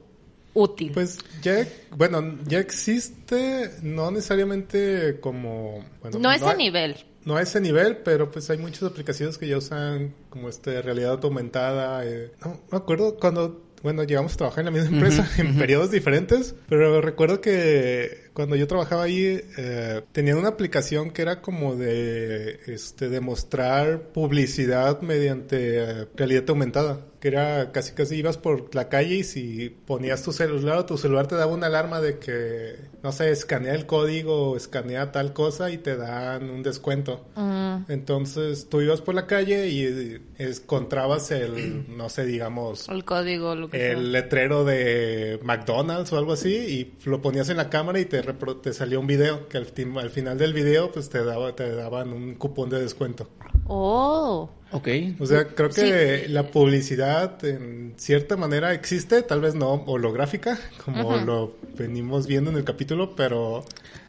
[0.54, 0.92] útil.
[0.92, 5.84] Pues ya, bueno, ya existe, no necesariamente como...
[6.02, 6.96] Bueno, no a ese hay- nivel.
[7.24, 11.20] No a ese nivel, pero pues hay muchas aplicaciones que ya usan como este realidad
[11.22, 12.04] aumentada.
[12.06, 12.32] eh.
[12.40, 15.90] No, no me acuerdo cuando, bueno, llegamos a trabajar en la misma empresa en periodos
[15.90, 21.76] diferentes, pero recuerdo que cuando yo trabajaba ahí eh, tenían una aplicación que era como
[21.76, 27.06] de, este, de mostrar publicidad mediante eh, realidad aumentada.
[27.20, 30.96] Que era casi casi ibas por la calle y si ponías tu celular o tu
[30.96, 35.34] celular te daba una alarma de que, no sé, escanea el código o escanea tal
[35.34, 37.26] cosa y te dan un descuento.
[37.36, 43.04] Mm, Entonces tú ibas por la calle y eh, encontrabas el, no sé, digamos, el
[43.04, 47.68] código, lo que el letrero de McDonald's o algo así y lo ponías en la
[47.68, 50.90] cámara y te, repro- te salía un video que al, tim- al final del video
[50.92, 53.28] pues te, daba, te daban un cupón de descuento.
[53.66, 54.50] Oh.
[54.72, 54.88] Ok.
[55.18, 61.16] O sea, creo que la publicidad en cierta manera existe, tal vez no holográfica, como
[61.18, 63.64] lo venimos viendo en el capítulo, pero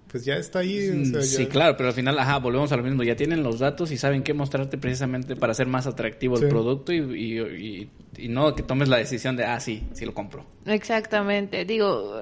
[0.08, 0.89] pues ya está ahí.
[0.89, 3.02] o sea, Sí, ya- claro, pero al final, ajá, volvemos a lo mismo.
[3.04, 6.43] Ya tienen los datos y saben qué mostrarte precisamente para hacer más atractivo Sí.
[6.43, 10.06] el producto y, y, y- y no que tomes la decisión de, ah, sí, sí
[10.06, 10.45] lo compro.
[10.65, 11.63] Exactamente.
[11.65, 12.19] Digo,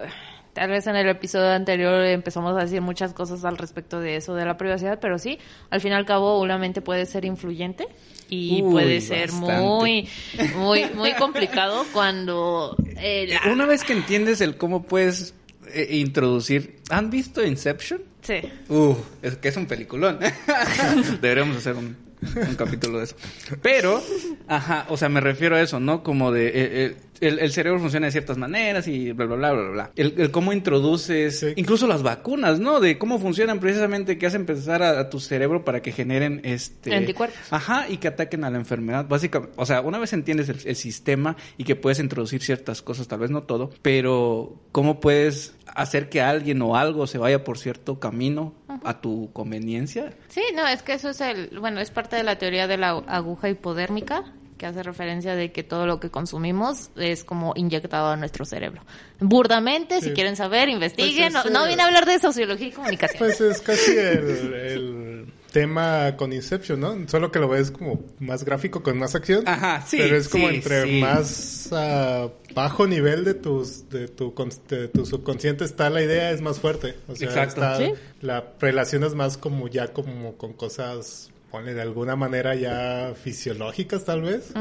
[0.53, 4.33] tal vez en el episodio anterior empezamos a decir muchas cosas al respecto de eso
[4.35, 7.87] de la privacidad, pero sí, al fin y al cabo una mente puede ser influyente
[8.29, 9.61] y Uy, puede ser bastante.
[9.61, 10.09] muy,
[10.57, 15.33] muy, muy complicado cuando eh, la- Una vez que entiendes el cómo puedes
[15.73, 16.79] eh, introducir...
[16.89, 18.01] ¿Han visto Inception?
[18.21, 18.35] Sí.
[18.67, 20.19] Uh, es que es un peliculón.
[21.21, 23.15] Deberíamos hacer un un capítulo de eso.
[23.61, 24.01] Pero,
[24.47, 26.03] ajá, o sea, me refiero a eso, ¿no?
[26.03, 26.47] Como de...
[26.47, 29.91] eh, eh, el, el cerebro funciona de ciertas maneras y bla, bla, bla, bla, bla.
[29.97, 31.47] El, el cómo introduces, Sí.
[31.57, 32.79] incluso las vacunas, ¿no?
[32.79, 36.95] De cómo funcionan precisamente, que hacen pensar a, a tu cerebro para que generen este...
[36.95, 37.37] Anticuerpos.
[37.51, 39.05] Ajá, y que ataquen a la enfermedad.
[39.09, 43.09] Básicamente, o sea, una vez entiendes el, el sistema y que puedes introducir ciertas cosas,
[43.09, 47.57] tal vez no todo, pero cómo puedes hacer que alguien o algo se vaya por
[47.57, 50.13] cierto camino a tu conveniencia.
[50.27, 52.91] Sí, no, es que eso es el, bueno, es parte de la teoría de la
[52.91, 54.23] aguja hipodérmica,
[54.57, 58.83] que hace referencia de que todo lo que consumimos es como inyectado a nuestro cerebro.
[59.19, 61.31] Burdamente, si quieren saber, investiguen.
[61.31, 63.19] Pues es, no, no vine a hablar de sociología y comunicación.
[63.19, 66.95] Pues es casi el, el tema con Inception, ¿no?
[67.07, 69.47] Solo que lo ves como más gráfico, con más acción.
[69.47, 70.99] Ajá, sí, Pero es como sí, entre sí.
[71.01, 74.33] más ah, bajo nivel de tus de tu,
[74.69, 76.95] de tu subconsciente está la idea, es más fuerte.
[77.07, 77.61] O sea, Exacto.
[77.61, 77.93] está- Sí.
[78.21, 84.21] la relacionas más como ya como con cosas, ponle de alguna manera ya fisiológicas tal
[84.21, 84.53] vez.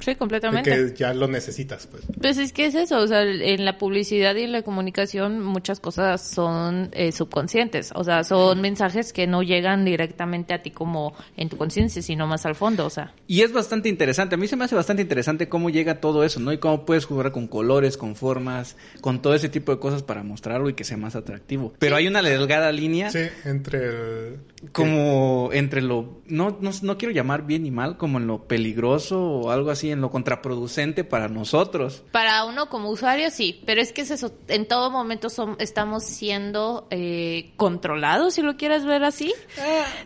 [0.00, 0.70] Sí, de completamente.
[0.70, 2.04] que ya lo necesitas, pues.
[2.20, 5.80] Pues es que es eso, o sea, en la publicidad y en la comunicación muchas
[5.80, 11.14] cosas son eh, subconscientes, o sea, son mensajes que no llegan directamente a ti como
[11.36, 13.12] en tu conciencia, sino más al fondo, o sea.
[13.26, 14.34] Y es bastante interesante.
[14.34, 16.52] A mí se me hace bastante interesante cómo llega todo eso, ¿no?
[16.52, 20.22] Y cómo puedes jugar con colores, con formas, con todo ese tipo de cosas para
[20.22, 21.72] mostrarlo y que sea más atractivo.
[21.78, 24.38] Pero hay una delgada línea Sí, entre el
[24.72, 29.22] como entre lo no, no no quiero llamar bien y mal, como en lo peligroso
[29.22, 32.02] o algo así, en lo contraproducente para nosotros.
[32.10, 36.04] Para uno como usuario sí, pero es que es eso, en todo momento som- estamos
[36.04, 39.32] siendo eh, controlados, si lo quieres ver así,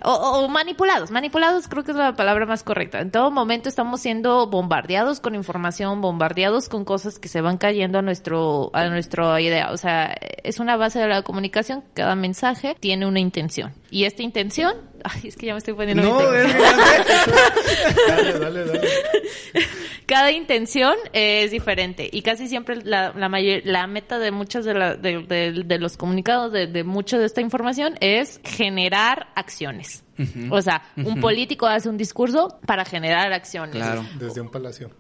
[0.05, 3.01] o, o manipulados, manipulados creo que es la palabra más correcta.
[3.01, 7.99] En todo momento estamos siendo bombardeados con información, bombardeados con cosas que se van cayendo
[7.99, 12.77] a nuestro a nuestra idea, o sea, es una base de la comunicación, cada mensaje
[12.81, 14.74] tiene una intención y esta intención,
[15.05, 16.53] ay, es que ya me estoy poniendo No, es
[18.09, 18.81] Dale, dale, dale.
[20.07, 24.74] cada intención es diferente y casi siempre la, la, mayor- la meta de muchos de,
[24.74, 30.05] la- de, de- de los comunicados, de, de mucha de esta información es generar acciones.
[30.50, 33.76] O sea, un político hace un discurso para generar acciones.
[33.76, 34.05] Claro.
[34.18, 34.90] Desde un palacio.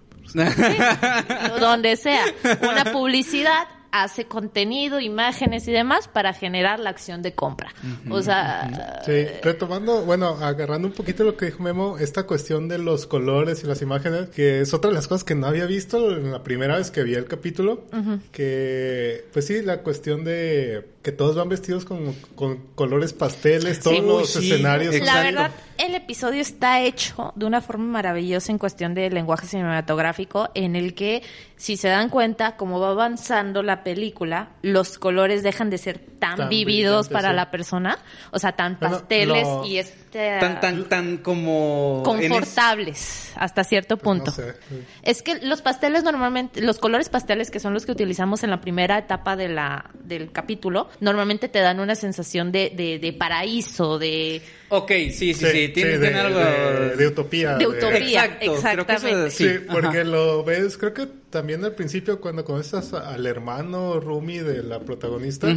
[1.60, 2.24] Donde sea.
[2.62, 7.72] Una publicidad hace contenido, imágenes y demás para generar la acción de compra.
[8.10, 12.78] O sea, Sí, retomando, bueno, agarrando un poquito lo que dijo Memo, esta cuestión de
[12.78, 16.16] los colores y las imágenes, que es otra de las cosas que no había visto
[16.16, 17.84] en la primera vez que vi el capítulo,
[18.32, 23.96] que, pues sí, la cuestión de que todos van vestidos con, con colores pasteles, todos
[23.96, 24.02] Sí.
[24.02, 24.92] los sí, escenarios.
[24.94, 25.24] La Exacto.
[25.24, 30.76] verdad, el episodio está hecho de una forma maravillosa en cuestión de lenguaje cinematográfico, en
[30.76, 31.22] el que,
[31.56, 36.36] si se dan cuenta, como va avanzando la película, los colores dejan de ser tan,
[36.36, 37.34] Tan vividos para sí.
[37.36, 37.98] la persona,
[38.30, 43.96] o sea, tan Bueno, pasteles lo- y este tan tan tan como confortables hasta cierto
[43.96, 44.26] punto.
[44.26, 44.54] No sé.
[45.02, 48.60] Es que los pasteles normalmente, los colores pasteles que son los que utilizamos en la
[48.60, 53.98] primera etapa de la, del capítulo, normalmente te dan una sensación de, de, de paraíso,
[53.98, 57.56] de, Ok, sí, sí, sí, tiene, de, tiene algo de- de utopía.
[57.56, 58.24] de utopía.
[58.40, 59.30] Exacto, creo que eso exactamente.
[59.30, 60.04] Sí, Sí, porque ajá.
[60.04, 64.80] lo ves, creo que también al principio cuando conoces a- al hermano Rumi de la
[64.80, 65.48] protagonista,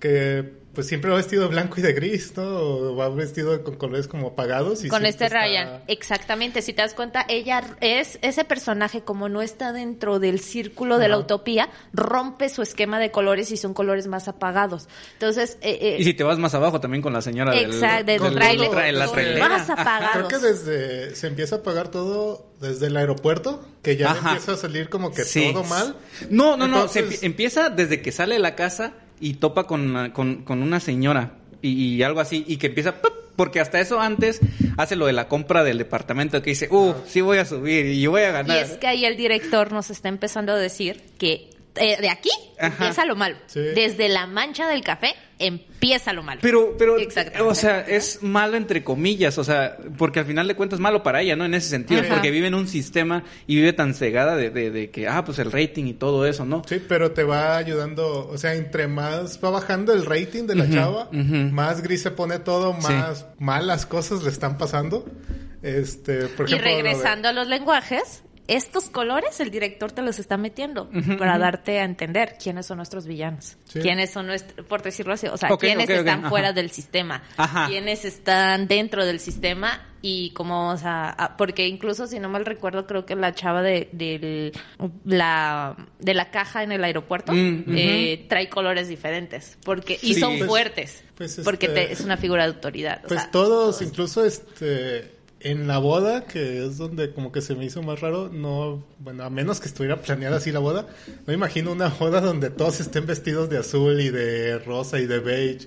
[0.00, 2.42] que pues siempre va vestido de blanco y de gris, ¿no?
[2.44, 4.84] O va vestido con colores como apagados.
[4.84, 5.82] Y con este está- Ryan.
[5.86, 10.98] Exactamente, si te das cuenta, ella es ese personaje como no está dentro del círculo
[10.98, 14.88] de la utopía, rompe su esquema de colores y son colores más apagados.
[15.14, 18.04] Entonces, eh, eh, Y si te vas más abajo también con la señora del, Exacto,
[18.06, 18.70] del del- tráiler.
[18.70, 19.48] tra- la trailera.
[19.48, 20.26] más apagados.
[20.26, 24.56] Creo que desde se empieza a apagar todo desde el aeropuerto, que ya empieza a
[24.56, 25.50] salir como que Sí.
[25.52, 25.96] todo mal.
[26.30, 26.88] No, no, no.
[26.88, 31.36] se empieza desde que sale de la casa y topa con, con, con una señora
[31.62, 32.44] y, y algo así.
[32.46, 33.00] Y que empieza...
[33.00, 33.12] ¡pup!
[33.34, 34.40] Porque hasta eso antes
[34.76, 38.06] hace lo de la compra del departamento que dice, uh, sí voy a subir y
[38.06, 38.58] voy a Y ganar.
[38.58, 42.66] es que ahí el director nos está empezando a decir que eh, de aquí Ajá.
[42.84, 43.36] empieza lo malo.
[43.46, 43.60] Sí.
[43.60, 46.40] Desde la mancha del café empieza lo malo.
[46.42, 47.42] Pero, pero, Exactamente.
[47.50, 51.02] o sea, es malo entre comillas, o sea, porque al final de cuentas es malo
[51.02, 51.44] para ella, ¿no?
[51.44, 52.14] En ese sentido, Ajá.
[52.14, 55.38] porque vive en un sistema y vive tan cegada de, de, de que, ah, pues
[55.40, 56.62] el rating y todo eso, ¿no?
[56.68, 60.70] Sí, pero te va ayudando, o sea, entre más va bajando el rating de la
[60.70, 62.92] chava, más gris se pone todo, Sí.
[62.92, 65.04] más malas cosas le están pasando.
[65.62, 68.22] Este, por y de- regresando a los lenguajes,
[68.56, 73.06] estos colores el director te los está metiendo para darte a entender quiénes son nuestros
[73.06, 73.80] villanos, Sí.
[73.80, 77.66] quiénes son nuestros, por decirlo así, o sea, quiénes están fuera del sistema, Ajá.
[77.68, 82.44] quiénes están dentro del sistema y cómo, o sea, a- porque incluso si no mal
[82.44, 84.52] recuerdo, creo que la chava de, del-
[85.04, 90.38] la, de la caja en el aeropuerto Mm, eh, trae colores diferentes, porque y son
[90.38, 93.00] Pues- fuertes, pues, porque este, te- es una figura de autoridad.
[93.04, 97.64] o Pues todos, incluso este En la boda, que es donde como que se me
[97.64, 100.86] hizo más raro, no, bueno, a menos que estuviera planeada así la boda,
[101.26, 105.18] no imagino una boda donde todos estén vestidos de azul y de rosa y de
[105.18, 105.66] beige.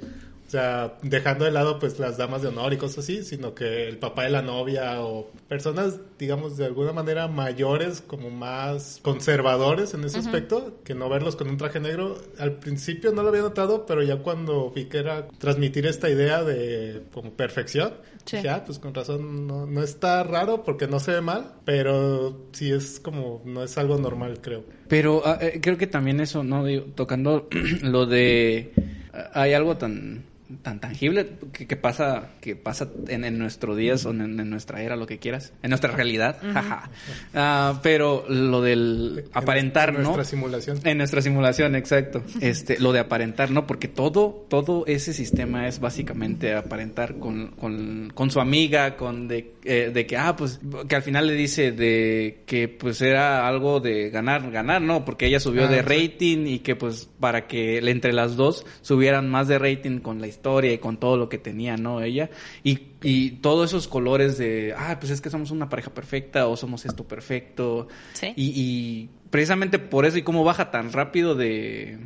[0.56, 3.90] O sea, dejando de lado pues las damas de honor y cosas así, sino que
[3.90, 9.94] el papá de la novia o personas, digamos, de alguna manera mayores, como más conservadores
[9.94, 12.18] en ese aspecto, que no verlos con un traje negro.
[12.40, 16.42] Al principio no lo había notado, pero ya cuando vi que era transmitir esta idea
[16.42, 18.38] de como perfección, Sí.
[18.38, 22.48] dije, ah, pues con razón no, no está raro porque no se ve mal, pero
[22.54, 24.64] sí es como, no es algo normal, creo.
[24.88, 26.64] Pero eh, creo que también eso, ¿no?
[26.64, 27.48] Digo, tocando
[27.84, 28.72] lo de...
[29.14, 30.24] ah, hay algo tan
[30.62, 34.82] tan tangible que, que pasa que pasa en, en nuestros días o en, en nuestra
[34.84, 36.90] era lo que quieras en nuestra realidad jaja
[37.34, 40.80] Ah, pero lo del aparentar en no nuestra simulación.
[40.84, 42.24] en nuestra simulación, exacto.
[42.42, 43.66] Este, lo de aparentar, ¿no?
[43.68, 49.54] Porque todo, todo ese sistema es básicamente aparentar con, con, con su amiga, con de,
[49.64, 53.80] eh, de que, ah, pues, que al final le dice de que pues era algo
[53.80, 55.04] de ganar, ganar, ¿no?
[55.06, 55.86] Porque ella subió Ah, de sí.
[56.08, 60.22] rating y que pues para que le- entre las dos subieran más de rating con
[60.22, 62.02] la historia y con todo lo que tenía, ¿no?
[62.02, 62.30] Ella.
[62.64, 66.56] Y, y todos esos colores de, ah, pues es que somos una pareja perfecta o
[66.58, 67.88] somos esto perfecto.
[68.14, 68.34] Sí.
[68.36, 71.98] Y, y precisamente por eso y cómo baja tan rápido de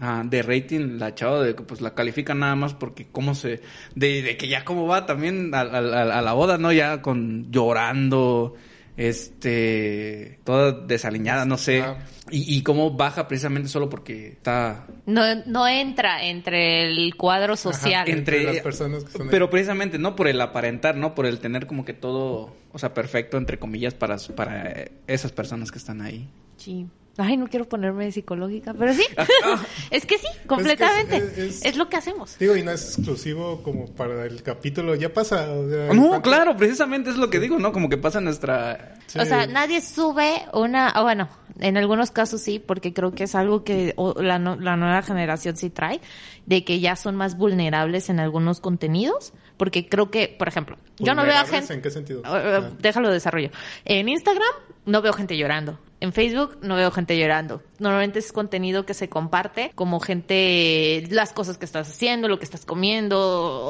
[0.00, 3.60] ah, de rating la chava de que pues la califican nada más porque cómo se
[3.94, 7.00] de, de que ya cómo va también a, a- a- a la boda no ya
[7.00, 8.54] con llorando
[8.96, 11.98] este toda desaliñada no sé Ah.
[12.30, 18.02] y, y cómo baja precisamente solo porque está No, no entra entre el cuadro social.
[18.02, 21.26] Ajá, entre, Entre- las personas que son pero precisamente no por el aparentar no por
[21.26, 25.78] el tener como que todo o sea perfecto entre comillas para para esas personas que
[25.78, 26.86] están ahí Sí.
[27.18, 29.04] Ay, no quiero ponerme psicológica, pero sí.
[29.90, 31.16] es que sí, completamente.
[31.16, 32.38] es- es, es- lo que hacemos.
[32.38, 35.50] Digo, y no es exclusivo como para el capítulo, ya pasa.
[35.50, 38.92] o sea, no ¿cuánto- claro precisamente es lo que digo no como que pasa nuestra
[39.06, 39.20] Sí.
[39.20, 41.28] O sea, nadie sube una, ah, bueno,
[41.60, 45.56] en algunos casos sí, porque creo que es algo que la, no- la nueva generación
[45.56, 46.00] sí trae,
[46.44, 51.14] de que ya son más vulnerables en algunos contenidos, porque creo que, por ejemplo, yo
[51.14, 51.74] no veo a ¿Vulnerables gente...
[51.74, 52.20] ¿En qué sentido?
[52.22, 52.70] Uh, uh, Ah.
[52.80, 53.50] déjalo desarrollo.
[53.84, 54.42] En Instagram
[54.86, 55.78] no veo gente llorando.
[55.98, 57.62] En Facebook no veo gente llorando.
[57.78, 62.44] Normalmente es contenido que se comparte como gente, las cosas que estás haciendo, lo que
[62.44, 63.18] estás comiendo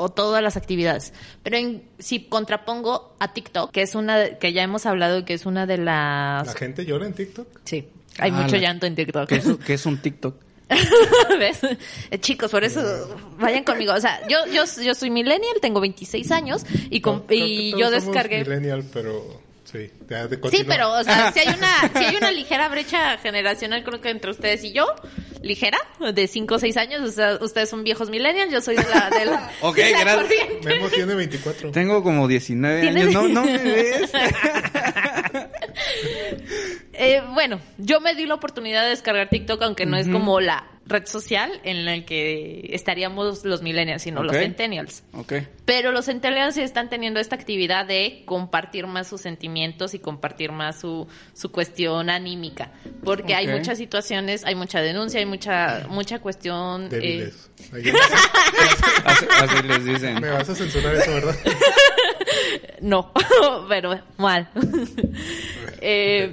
[0.01, 1.13] o todas las actividades.
[1.45, 5.35] Pero en, si contrapongo a TikTok, que es una, de- que ya hemos hablado que
[5.35, 6.47] es una de las...
[6.49, 7.47] ¿La gente llora en TikTok?
[7.65, 7.89] Sí.
[8.19, 9.29] Hay Ah, mucho la- llanto en TikTok.
[9.65, 10.35] que es, un TikTok
[11.39, 11.61] ¿Ves?
[12.11, 12.83] Eh, chicos, por eso
[13.39, 13.93] vayan conmigo.
[13.93, 18.41] O sea, yo, yo, yo soy millennial, tengo 26 años y, con- y yo descargué...
[18.45, 19.91] millennial, pero sí.
[20.51, 24.11] Sí, pero, o sea, si hay una, si hay una ligera brecha generacional, creo que
[24.11, 24.87] entre ustedes y yo,
[25.43, 25.79] ligera,
[26.15, 29.11] de 5 o 6 años, o sea, ustedes son viejos millennials, yo soy de la,
[29.11, 30.23] de la, Ok, de la gracias.
[30.23, 30.69] corriente.
[30.69, 31.71] Memo tiene 24.
[31.73, 33.13] Tengo como 19 ¿Tienes- años.
[33.15, 34.11] No, no me ves.
[36.99, 40.65] Eh, bueno, yo me di la oportunidad de descargar TikTok, aunque no es como la
[40.89, 44.43] red social en la que estaríamos los millennials, sino los Ok.
[44.43, 45.03] centennials.
[45.15, 45.33] ok.
[45.65, 50.53] Pero los centennials sí están teniendo esta actividad de compartir más sus sentimientos y compartir
[50.53, 52.71] más su, su cuestión anímica.
[53.03, 56.85] Porque hay muchas situaciones, hay mucha denuncia, hay mucha, mucha cuestión.
[56.85, 57.51] eh, Débiles.
[57.73, 57.83] Ahí
[59.05, 60.21] Así, así les dicen.
[60.21, 61.35] Me vas a censurar eso, ¿verdad?
[62.81, 63.13] no,
[63.69, 64.49] pero mal.
[65.81, 66.33] eh,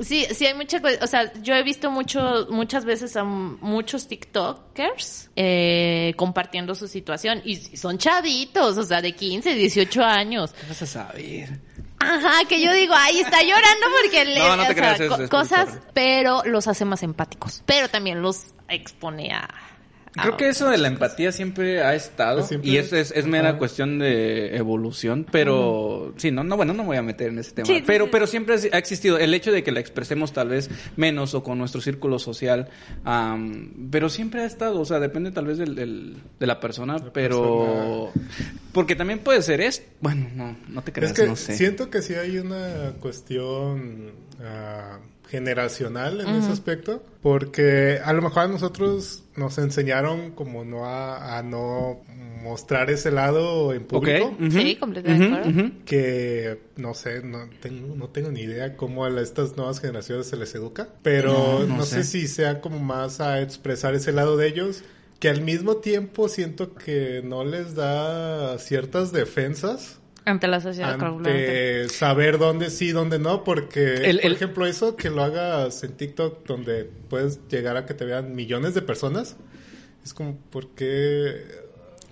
[0.00, 5.30] sí, sí hay mucha, o sea, yo he visto mucho, muchas veces a muchos TikTokers
[5.36, 10.52] eh, compartiendo su situación y son chavitos, o sea, de 15, 18 años.
[10.52, 11.50] ¿Qué vas a saber?
[11.98, 15.00] Ajá, que yo digo, ahí está llorando porque le No, no te o sea, creas,
[15.00, 19.48] es- co- es por cosas, pero los hace más empáticos, pero también los expone a-
[20.12, 23.50] Creo que eso de la empatía siempre ha estado siempre- y es, es, es mera
[23.50, 23.58] Ajá.
[23.58, 27.52] cuestión de evolución, pero sí, no, no, bueno, no me voy a meter en ese
[27.52, 28.10] tema, Sí, pero, sí.
[28.12, 31.56] pero siempre ha existido el hecho de que la expresemos tal vez menos o con
[31.56, 32.68] nuestro círculo social,
[33.04, 36.96] am, pero siempre ha estado, o sea, depende tal vez del, del- de la persona,
[37.14, 38.12] pero
[38.72, 41.56] porque también puede ser esto, bueno, no, no te creas, Es que no sé.
[41.56, 44.10] siento que sí hay una cuestión
[44.42, 44.98] ah,
[45.32, 51.38] generacional en ese aspecto, porque a lo mejor a nosotros nos enseñaron como no a,
[51.38, 52.02] a no
[52.42, 54.36] mostrar ese lado en público.
[54.50, 55.72] Sí, completamente ujú.
[55.86, 60.36] que no sé, no tengo, no tengo ni idea cómo a estas nuevas generaciones se
[60.36, 62.02] les educa, pero No, no, no sé.
[62.04, 62.20] sé.
[62.20, 64.84] si sea como más a expresar ese lado de ellos,
[65.18, 71.00] que al mismo tiempo siento que no les da ciertas defensas ante la sociedad ante
[71.88, 75.92] saber dónde sí, dónde no, porque El- por el- ejemplo eso que lo hagas en
[75.96, 79.36] TikTok donde puedes llegar a que te vean millones de personas,
[80.04, 81.44] es como porque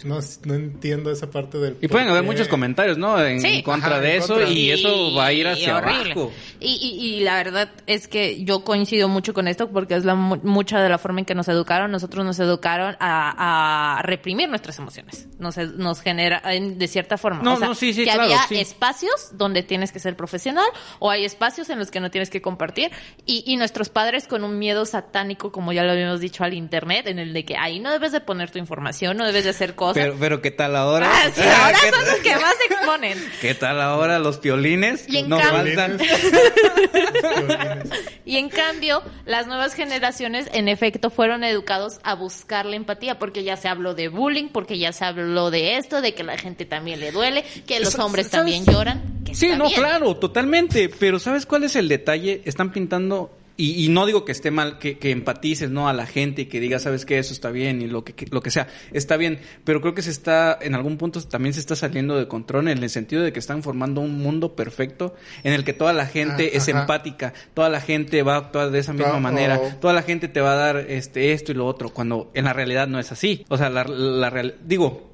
[0.05, 1.77] no, no entiendo esa parte del...
[1.81, 3.19] Y pueden haber muchos comentarios, ¿no?
[3.23, 3.63] En Sí.
[3.63, 4.51] contra Ajá, de en eso contra.
[4.51, 6.13] y eso va a ir Y hacia horrible.
[6.13, 6.33] abajo.
[6.61, 10.15] Y, y, y la verdad es que yo coincido mucho con esto porque es la,
[10.15, 11.91] mu- mucha de la forma en que nos educaron.
[11.91, 15.29] Nosotros nos educaron a, a reprimir nuestras emociones.
[15.39, 17.43] Nos, nos genera, en- de cierta forma.
[17.43, 18.57] No, O sea, no, sí, sí, que claro, había sí.
[18.59, 20.67] espacios donde tienes que ser profesional
[20.99, 22.91] o hay espacios en los que no tienes que compartir.
[23.27, 27.07] Y, y nuestros padres con un miedo satánico, como ya lo habíamos dicho, al internet,
[27.07, 29.75] en el de que ahí no debes de poner tu información, no debes de hacer
[29.75, 29.90] cosas.
[29.95, 31.11] Pero, pero ¿qué tal ahora?
[31.13, 33.31] Ah, sí, ahora ¿Qué, son los que más se exponen.
[33.41, 35.05] qué tal ahora los piolines?
[35.09, 35.99] Y en Nos cambio- faltan.
[38.25, 43.43] Y en cambio, las nuevas generaciones, en efecto, fueron educados a buscar la empatía, porque
[43.43, 46.65] ya se habló de bullying, porque ya se habló de esto, de que la gente
[46.65, 48.55] también le duele, que los hombres ¿sabes?
[48.55, 49.21] también lloran.
[49.25, 49.81] Que Sí, no, bien.
[49.81, 50.89] claro, totalmente.
[50.89, 52.43] Pero ¿sabes cuál es el detalle?
[52.45, 55.89] Están pintando, y, y no digo que esté mal, que, que empatices, ¿no?
[55.89, 57.19] A la gente y que diga, ¿sabes qué?
[57.19, 58.69] Eso está bien y lo que, que- lo que sea.
[58.93, 62.27] Está bien, pero creo que se está, en algún punto también se está saliendo de
[62.29, 65.93] control en el sentido de que están formando un mundo perfecto en el que toda
[65.93, 66.81] la gente Ah, es ajá.
[66.81, 70.41] empática, toda la gente va a actuar de esa misma manera, toda la gente te
[70.41, 73.45] va a dar este esto y lo otro, cuando en la realidad no es así.
[73.49, 75.11] O sea, la, la real- digo,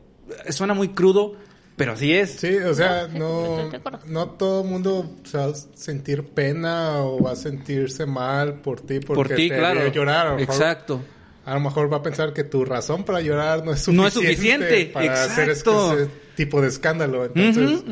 [0.50, 1.34] suena muy crudo,
[1.76, 2.30] pero así es.
[2.32, 3.70] Sí, o sea, No,
[4.06, 8.80] no, todo el mundo se va a sentir pena o va a sentirse mal por
[8.80, 9.80] ti porque Por ti, te claro.
[9.80, 10.26] vio llorar.
[10.26, 11.00] A lo mejor- Exacto.
[11.44, 14.08] A lo mejor va a pensar que tu razón para llorar no es suficiente, No
[14.08, 17.24] es suficiente, para hacer ese, tipo de escándalo.
[17.24, 17.84] Entonces.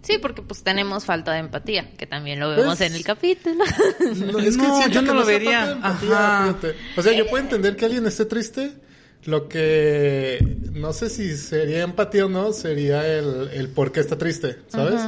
[0.00, 3.56] Sí, porque pues tenemos falta de empatía, que también lo vemos Pues- en el capítulo.
[4.00, 5.72] no, es que No, siento yo que no lo vería.
[5.72, 6.08] empatía,
[6.48, 6.56] Ajá.
[6.96, 8.72] O sea, yo puedo entender que alguien esté triste.
[9.26, 10.38] Lo que
[10.72, 15.00] no sé si sería empatía o no, sería el, el por qué está triste, ¿sabes?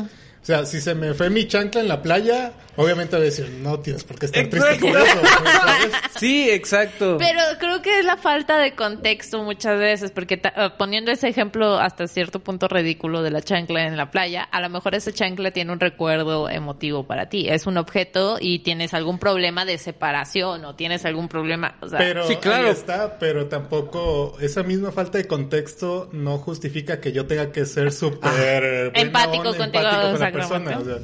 [0.47, 3.51] O sea, si se me fue mi chancla en la playa, obviamente voy a decir,
[3.63, 5.93] no tienes por qué estar triste por eso, ¿sabes?
[6.21, 7.17] Sí, exacto.
[7.19, 11.27] Pero creo que es la falta de contexto muchas veces, porque ta- eh, poniendo ese
[11.27, 15.13] ejemplo hasta cierto punto ridículo de la chancla en la playa, a lo mejor ese
[15.13, 17.49] chancla tiene un recuerdo emotivo para ti.
[17.49, 21.99] Es un objeto y tienes algún problema de separación o tienes algún problema, o sea,
[21.99, 22.67] Pero Sí, claro.
[22.69, 27.65] ahí está, pero tampoco esa misma falta de contexto no justifica que yo tenga que
[27.67, 30.36] ser súper buena Empático onda, contigo, empático con.
[30.37, 30.79] Persona.
[30.79, 30.99] O sea,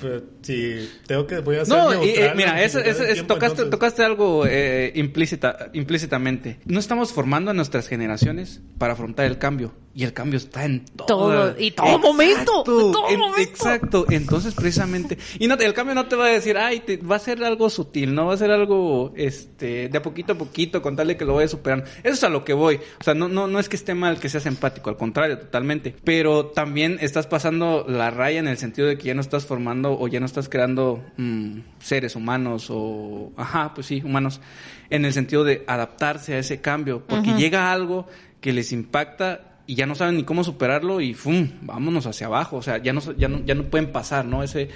[0.00, 3.70] pues, si tengo que voy a ser No, y, eh, mira, es- tiempo, tocaste, entonces-
[3.70, 6.58] tocaste algo eh, implícita, implícitamente.
[6.64, 9.72] No estamos formando a nuestras generaciones para afrontar el cambio.
[9.98, 11.06] Y el cambio está en todo.
[11.06, 13.40] Todo, y todo momento, en todo momento.
[13.40, 14.04] Exacto.
[14.10, 15.16] Entonces, precisamente.
[15.38, 17.70] Y no, el cambio no te va a decir, ay, te- va a ser algo
[17.70, 21.16] sutil, no va a ser algo este de a poquito a poquito, con tal de
[21.16, 21.86] que lo vayas superando.
[22.04, 22.76] Eso es a lo que voy.
[23.00, 25.96] O sea, no, no, no es que esté mal que seas empático, al contrario, totalmente.
[26.04, 29.98] Pero también estás pasando la raya en el sentido de que ya no estás formando
[29.98, 33.32] o ya no estás creando mm, seres humanos o.
[33.38, 34.42] Ajá, pues sí, humanos.
[34.90, 37.02] En el sentido de adaptarse a ese cambio.
[37.06, 38.06] Porque llega algo
[38.42, 41.48] que les impacta y ya no saben ni cómo superarlo y ¡fum!
[41.62, 42.56] vámonos hacia abajo.
[42.56, 44.42] O sea, ya no, ya no, ya no pueden pasar, ¿no?
[44.42, 44.68] Ese,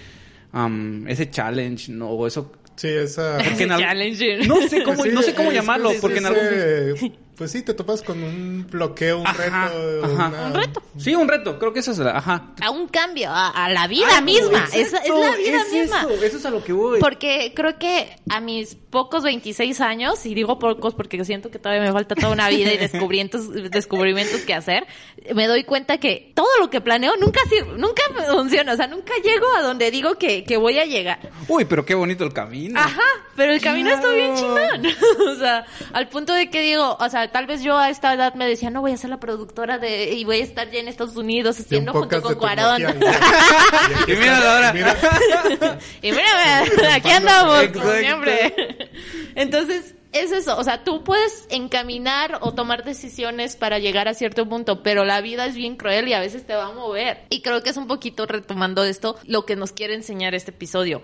[0.53, 2.09] am, ese challenge, ¿no?
[2.11, 2.53] O eso.
[2.77, 3.39] Sí, esa...
[3.45, 4.47] Porque en al- Challenge.
[4.47, 7.17] No sé cómo, sí, no sé cómo es- llamarlo, es porque en algún...
[7.41, 10.05] Pues sí, te topas con un bloqueo, un Ajá, reto.
[10.05, 10.29] ajá.
[10.29, 10.83] una- Un reto.
[10.99, 12.11] Sí, un reto, creo que eso es la...
[12.19, 12.53] Ajá.
[12.61, 14.67] A un cambio, a, a la vida Ah, misma.
[14.75, 16.01] Es, es la vida es misma.
[16.03, 17.01] Eso, eso es a lo que voy.
[17.01, 21.83] Porque creo que a mis pocos 26 años, y digo pocos porque siento que todavía
[21.83, 24.87] me falta toda una vida y descubrimientos, descubrimientos que hacer,
[25.35, 27.41] me doy cuenta que todo lo que planeo nunca
[27.79, 28.03] nunca
[28.35, 28.75] funciona.
[28.75, 31.21] O sea, nunca llego a donde digo que, que voy a llegar.
[31.49, 32.79] Uy, pero qué bonito el camino.
[32.79, 33.01] Ajá,
[33.35, 34.87] pero el camino está bien chingón.
[35.31, 35.65] o sea,
[35.95, 38.71] al punto de que digo, o sea, tal vez yo a esta edad me decía,
[38.71, 41.59] no voy a ser la productora de, y voy a estar ya en Estados Unidos
[41.61, 42.83] haciendo junto con Cuarón.
[44.07, 44.73] Y míralo ahora.
[44.73, 44.97] Mira,
[46.03, 48.91] Y mírame, aquí andamos, como siempre.
[49.35, 54.49] Entonces, es eso, o sea, tú puedes encaminar o tomar decisiones para llegar a cierto
[54.49, 57.25] punto, pero la vida es bien cruel y a veces te va a mover.
[57.31, 61.03] Y creo que es un poquito retomando esto lo que nos quiere enseñar este episodio.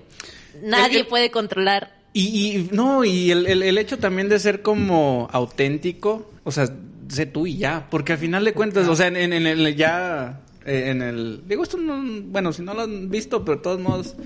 [0.60, 1.94] Nadie que- puede controlar.
[2.18, 6.66] Y, y no, y el, el, el hecho también de ser como auténtico, o sea,
[7.08, 9.76] sé tú y ya, porque al final de cuentas, o sea, en, en, en el
[9.76, 13.62] ya, eh, en el, digo esto no, bueno, si no lo han visto, pero de
[13.62, 14.16] todos modos,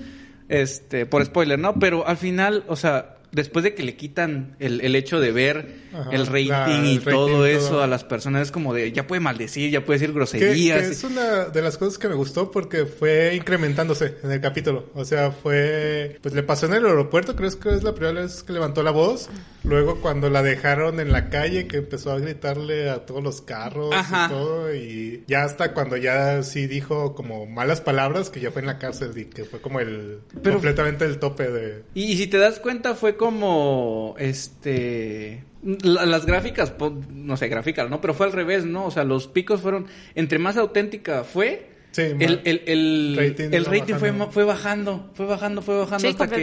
[0.49, 1.80] este, por spoiler, ¿no?
[1.80, 5.74] Pero al final, o sea, después de que le quitan el, el hecho de ver
[5.93, 7.83] Ajá, el rating la- y el rating, todo eso todo.
[7.83, 10.81] a las personas, es como de, ya puede maldecir, ya puede decir que, groserías.
[10.83, 14.91] que es una de las cosas que me gustó porque fue incrementándose en el capítulo.
[14.95, 16.18] O sea, fue...
[16.22, 18.91] Pues le pasó en el aeropuerto, creo que es la primera vez que levantó la
[18.91, 19.28] voz.
[19.62, 23.95] Luego cuando la dejaron en la calle, que empezó a gritarle a todos los carros
[23.95, 24.26] Ajá.
[24.26, 24.74] y todo.
[24.74, 28.78] Y ya hasta cuando ya sí dijo como malas palabras, que ya fue en la
[28.78, 30.20] cárcel y que fue como el...
[30.43, 31.83] Pero- completamente el tope de...
[31.95, 37.48] Y, y si te das cuenta fue como, este, la- las gráficas, po- no sé,
[37.48, 38.00] gráficas, ¿no?
[38.00, 38.86] Pero fue al revés, ¿no?
[38.86, 43.62] O sea, los picos fueron, entre más auténtica fue, Sí, el, el, el, rating el
[43.62, 44.30] iba rating fue, bajando.
[44.32, 46.36] fue bajando, fue bajando, fue bajando Sí, hasta que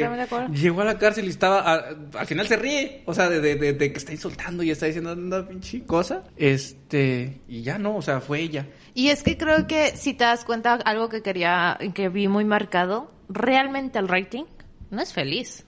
[0.54, 3.56] llegó a la cárcel y estaba, a- al final se ríe, o sea, de, de,
[3.56, 7.96] de- de que está insultando y está diciendo una pinche cosa, este, y ya no,
[7.98, 8.68] o sea, fue ella.
[8.94, 12.46] Y es que creo que si te das cuenta, algo que quería, que vi muy
[12.46, 14.44] marcado, realmente el rating
[14.92, 15.64] no es feliz.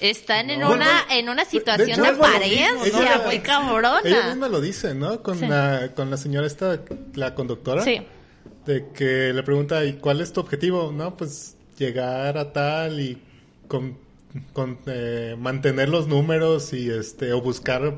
[0.00, 2.72] Están en una, Bueno, en una De situación hecho, de apariencia
[3.24, 4.00] muy Ella cabrona.
[4.28, 5.22] misma lo dice, ¿no?
[5.22, 5.46] Con, Sí.
[5.46, 6.80] la, con la señora esta,
[7.14, 7.82] la conductora.
[7.82, 8.00] Sí.
[8.64, 10.92] De que le pregunta, ¿y cuál es tu objetivo?
[10.92, 13.20] No, pues llegar a tal y
[13.66, 13.98] con,
[14.52, 17.94] con, eh, mantener los números y este o buscar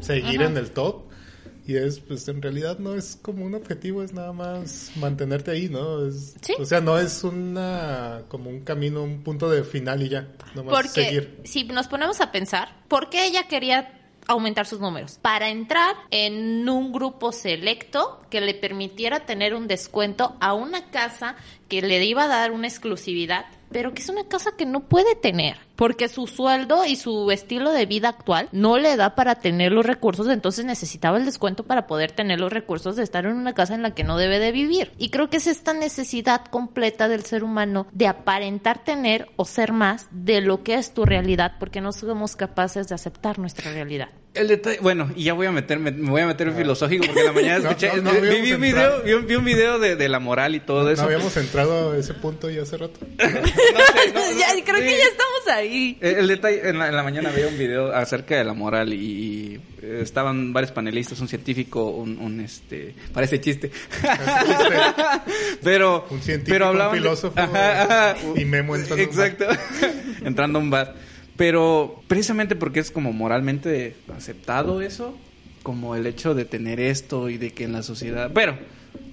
[0.00, 0.50] seguir Ajá.
[0.50, 1.02] en el top.
[1.66, 5.68] Y es, pues en realidad no es como un objetivo, es nada más mantenerte ahí,
[5.68, 6.06] ¿no?
[6.06, 6.54] Es, Sí.
[6.58, 10.28] O sea, no es una, como un camino, un punto de final y ya.
[10.54, 11.40] Nomás Porque seguir.
[11.44, 13.92] si nos ponemos a pensar, ¿por qué ella quería
[14.28, 15.18] aumentar sus números?
[15.20, 21.36] Para entrar en un grupo selecto que le permitiera tener un descuento a una casa
[21.68, 25.16] que le iba a dar una exclusividad, pero que es una casa que no puede
[25.16, 29.72] tener, porque su sueldo y su estilo de vida actual no le da para tener
[29.72, 33.54] los recursos, entonces necesitaba el descuento para poder tener los recursos de estar en una
[33.54, 34.92] casa en la que no debe de vivir.
[34.98, 39.72] Y creo que es esta necesidad completa del ser humano de aparentar tener o ser
[39.72, 44.08] más de lo que es tu realidad, porque no somos capaces de aceptar nuestra realidad.
[44.36, 47.20] El detalle, bueno, y ya voy a meterme, me voy a meter en filosófico porque
[47.20, 49.78] en la mañana No, escuché, no, no vi- un video, vi, un, vi un video
[49.78, 51.02] de, de la moral y todo No eso.
[51.02, 53.00] habíamos entrado a ese punto ya hace rato.
[53.18, 55.98] No sé, no, no, ya, creo que ya estamos ahí.
[56.00, 58.92] El, el detalle, en la, en la mañana veía un video acerca de la moral
[58.92, 63.70] y, y, eh, estaban varios panelistas, un científico, un, un, este, parece chiste.
[65.62, 68.16] pero, Un científico, pero un hablaban de- filósofo, Ajá, ajá.
[68.36, 69.08] y Memo entrando un.
[69.10, 69.46] Exacto.
[70.24, 70.94] entrando a un bar.
[71.36, 75.16] Pero precisamente porque es como moralmente aceptado eso,
[75.62, 78.56] como el hecho de tener esto y de que en la sociedad, pero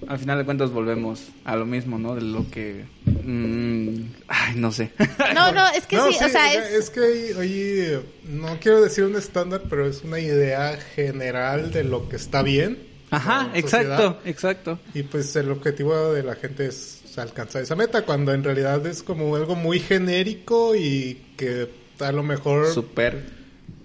[0.07, 2.15] al final de cuentas volvemos a lo mismo, ¿no?
[2.15, 4.91] De lo que mm, ay, no sé.
[5.34, 6.89] No, no, es que No, sí, o sea, es...
[6.89, 7.99] que, hay- oye,
[8.30, 12.78] no quiero decir un estándar, pero es una idea general de lo que está bien.
[13.11, 14.17] Ajá, exacto, sociedad.
[14.26, 14.80] exacto.
[14.93, 19.03] Y pues el objetivo de la gente es alcanzar esa meta, cuando en realidad es
[19.03, 21.69] como algo muy genérico y que
[22.04, 23.24] a lo mejor Super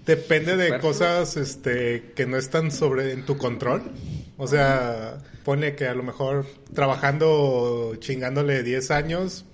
[0.05, 3.83] depende de cosas este que no están sobre en tu control.
[4.37, 9.45] O sea, pone que a lo mejor trabajando chingándole 10 años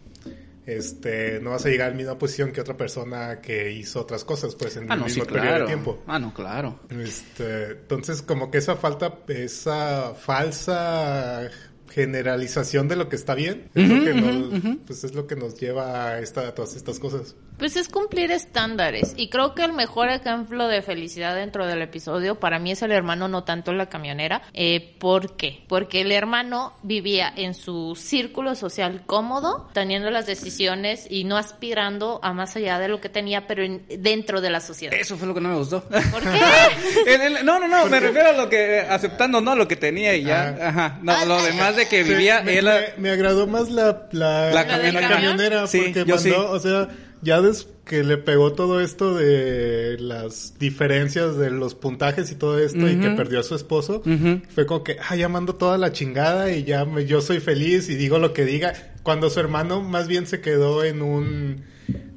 [0.66, 4.24] este no vas a llegar a la misma posición que otra persona que hizo otras
[4.24, 6.04] cosas pues en Ah, el no, sí, mismo periodo de tiempo.
[6.08, 6.80] Ah, no, claro.
[6.90, 11.50] Este, entonces como que esa falta, esa falsa
[11.96, 15.60] generalización de lo que está bien, es lo que nos, pues es lo que nos
[15.60, 17.36] lleva a, esta, a todas estas cosas.
[17.58, 19.14] Pues es cumplir estándares.
[19.16, 22.92] Y creo que el mejor ejemplo de felicidad dentro del episodio para mí es el
[22.92, 24.42] hermano, no tanto la camionera.
[24.54, 25.64] Eh, ¿Por qué?
[25.70, 32.20] Porque el hermano vivía en su círculo social cómodo, teniendo las decisiones y no aspirando
[32.24, 34.94] a más allá de lo que tenía, pero en- dentro de la sociedad.
[35.00, 35.82] Eso fue lo que no me gustó.
[35.84, 36.40] ¿Por qué?
[37.16, 40.14] El- el- no, no, no, me refiero a lo que, aceptando, no, lo que tenía
[40.16, 40.58] y ya.
[40.60, 40.68] Ah.
[40.68, 41.00] Ajá.
[41.02, 42.66] No, Ah, lo ah, demás de que vivía, me, él.
[42.66, 45.08] me- me agradó más la, la, La camionera.
[45.10, 46.32] camionera, Sí, porque yo mandó, sí.
[46.36, 46.90] o sea,
[47.22, 52.58] ya des que le pegó todo esto de las diferencias de los puntajes y todo
[52.60, 54.02] esto y que perdió a su esposo,
[54.54, 57.90] fue como que, ah, ya mando toda la chingada y ya me- yo soy feliz
[57.90, 58.74] y digo lo que diga.
[59.04, 61.64] Cuando su hermano más bien se quedó en un,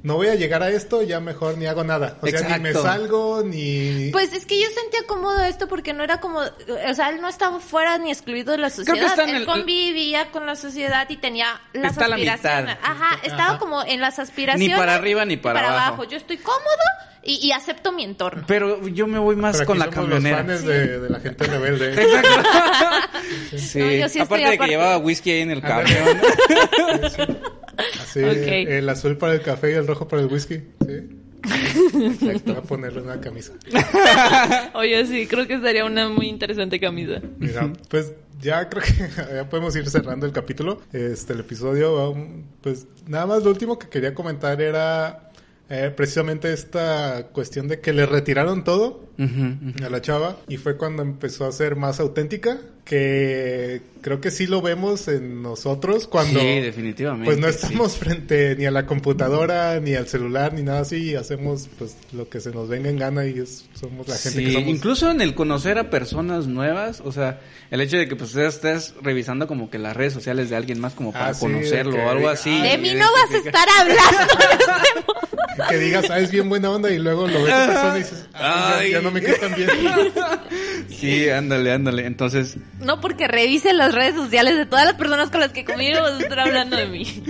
[0.01, 2.17] no voy a llegar a esto, ya mejor ni hago nada.
[2.21, 2.83] O sea, ni me Exacto.
[2.83, 4.09] salgo, ni...
[4.11, 7.27] Pues es que yo sentía cómodo esto porque no era como, o sea, él no
[7.27, 9.05] estaba fuera ni excluido de la que sociedad.
[9.07, 12.75] está en él el- convivía con la sociedad y tenía las Está a la aspiraciones.
[12.77, 12.91] mitad.
[12.91, 13.57] Ajá, estaba Ajá.
[13.59, 14.69] como en las aspiraciones.
[14.69, 16.03] Ni para arriba ni para abajo.
[16.05, 16.61] Yo estoy cómodo
[17.23, 18.43] y, y acepto mi entorno.
[18.47, 20.43] Pero yo me voy más Pero con la somos camionera.
[20.43, 22.07] los fans de, de la gente rebelde.
[23.57, 23.79] Sí.
[23.79, 24.71] No, yo sí estoy Aparte de que aparte.
[24.71, 26.21] llevaba whisky ahí en el camión.
[28.01, 30.61] Así, el azul para el café y el rojo para el whisky.
[30.85, 31.19] Sí.
[31.43, 33.53] Exacto, voy a ponerle una camisa.
[34.73, 37.21] Oye, sí, creo que sería una muy interesante camisa.
[37.37, 42.11] Mira, pues ya creo que ya podemos ir cerrando el capítulo, este el episodio.
[42.11, 45.31] um, Pues nada más lo último que quería comentar era
[45.69, 49.08] eh, precisamente esta cuestión de que le retiraron todo
[49.83, 54.47] A la chava y fue cuando empezó a ser más auténtica que creo que sí
[54.47, 57.53] lo vemos en nosotros cuando Sí, definitivamente, pues no sí.
[57.61, 61.97] estamos frente ni a la computadora ni al celular ni nada así y hacemos pues
[62.13, 64.69] lo que se nos venga en gana y es- somos la gente Sí, que somos
[64.69, 68.95] incluso en el conocer a personas nuevas, o sea, el hecho de que pues estés
[69.03, 72.09] revisando como que las redes sociales de alguien más como para Ah, sí, conocerlo o
[72.09, 72.49] algo así.
[72.49, 74.33] "Ay, De mí no vas a estar hablando.
[75.69, 78.25] que digas ah es bien buena onda y luego lo ves a persona y dices
[78.33, 78.91] "Ay, ya- Ay.
[78.93, 79.69] ya, no tan bien
[80.89, 82.05] Sí, ándale, ándale.
[82.05, 86.01] Entonces, No porque revise las redes sociales de todas las personas con las que conmigo
[86.01, 87.05] vas a estar hablando de mí.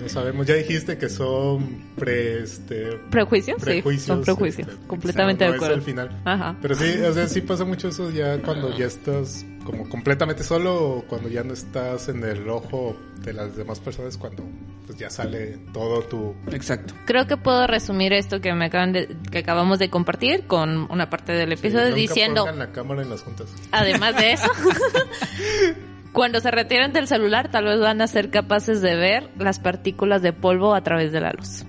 [0.00, 3.60] no sabemos ya dijiste que son pre este ¿Prejuicios?
[3.60, 4.68] prejuicios sí, son prejuicios.
[4.68, 5.76] este, completamente no de es acuerdo.
[5.76, 6.56] el final Ajá.
[6.62, 10.74] Pero sí, o sea, sí pasa mucho eso ya cuando ya estás como completamente solo
[10.98, 14.44] o cuando ya no estás en el ojo de las demás personas cuando
[14.86, 16.94] pues ya sale todo tu exacto.
[17.06, 21.10] Creo que puedo resumir esto que me acaban de, que acabamos de compartir con una
[21.10, 23.48] parte del episodio nunca diciendo, pongan la cámara en las juntas.
[23.72, 24.48] además de eso,
[26.12, 30.22] cuando se retiren del celular tal vez van a ser capaces de ver las partículas
[30.22, 31.64] de polvo a través de la luz.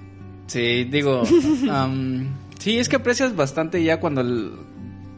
[0.48, 1.24] Sí, digo,
[1.72, 4.54] am, sí, es que aprecias bastante ya cuando el-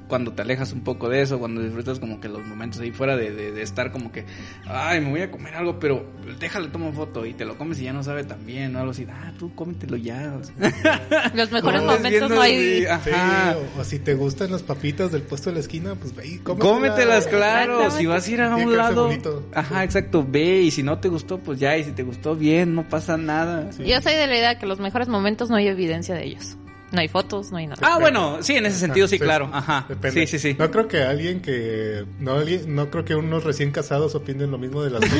[0.09, 3.15] cuando te alejas un poco de eso, cuando disfrutas como que los momentos ahí fuera
[3.15, 4.25] de, de- de estar como que,
[4.67, 6.05] ay, me voy a comer algo, pero
[6.39, 8.91] déjale, tomo foto y te lo comes y ya no sabe tan bien o algo
[8.91, 10.33] así, ah, tú cómetelo ya.
[10.41, 11.31] o sea.
[11.33, 12.85] Los mejores momentos no hay...
[12.85, 13.55] así, Sí, Ajá.
[13.77, 16.37] o, o si te gustan las papitas del puesto de la esquina, pues ve y
[16.39, 16.73] cómetelas.
[16.73, 17.91] Cómetelas, claro.
[17.91, 19.05] Si vas a ir a un lado.
[19.07, 19.47] bonito.
[19.53, 20.25] Ajá, exacto.
[20.27, 20.61] Ve.
[20.63, 21.77] Y si no te gustó, pues ya.
[21.77, 22.73] Y si te gustó, bien.
[22.75, 23.69] No pasa nada.
[23.77, 26.57] Yo soy de la idea que los mejores momentos no hay evidencia de ellos.
[26.91, 27.81] No hay fotos, no hay nada.
[27.87, 28.37] Ah, bueno.
[28.41, 29.49] Sí, en ese sentido, sí, Ah, claro.
[29.53, 29.85] Ajá.
[29.87, 30.25] Depende.
[30.25, 30.55] Sí, sí, sí.
[30.57, 32.05] No creo que alguien que.
[32.19, 35.01] No, alguien- no creo que unos recién casados opinen lo mismo de las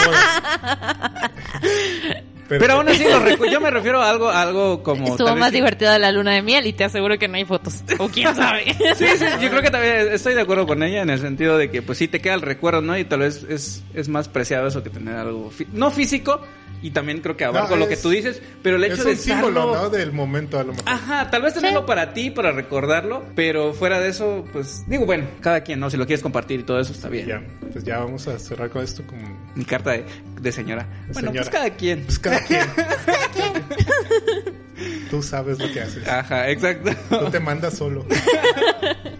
[2.48, 5.06] Pero aún así, lo yo me refiero a algo, a algo como.
[5.06, 7.84] Estuvo más que- divertida la luna de miel y te aseguro que no hay fotos.
[7.98, 8.74] O quién sabe.
[8.96, 11.70] Sí, sí, yo creo que también estoy de acuerdo con ella en el sentido de
[11.70, 12.98] que, pues sí, te queda el recuerdo, ¿no?
[12.98, 15.52] Y tal vez es, es más preciado eso que tener algo.
[15.56, 16.40] fí- No físico,
[16.82, 19.10] y también creo que abarco No, lo que tú dices, pero el hecho es de
[19.10, 19.90] un símbolo, estarlo- ¿no?
[19.90, 20.88] Del momento, a lo mejor.
[20.88, 25.26] Ajá, tal vez tenerlo para ti, para recordarlo, pero fuera de eso, pues digo, bueno,
[25.40, 25.90] cada quien, ¿no?
[25.90, 27.26] Si lo quieres compartir y todo eso está bien.
[27.26, 29.22] Ya, pues ya vamos a cerrar con esto como.
[29.54, 30.04] Mi carta de,
[30.40, 30.86] de señora.
[31.12, 31.32] Bueno, Señora.
[31.42, 32.04] pues cada quien.
[32.06, 32.66] Pues cada quien.
[35.10, 36.06] Tú sabes lo que haces.
[36.08, 36.90] Ajá, exacto.
[37.10, 38.06] Tú te mandas solo.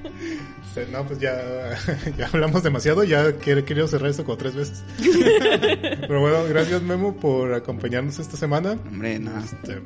[0.76, 1.34] Este, No, pues ya,
[2.18, 4.82] ya hablamos demasiado, ya quiero, quiero cerrar esto como tres veces.
[6.00, 8.72] Pero bueno, gracias Memo por acompañarnos esta semana.
[8.88, 9.32] Hombre, no.
[9.38, 9.80] Este,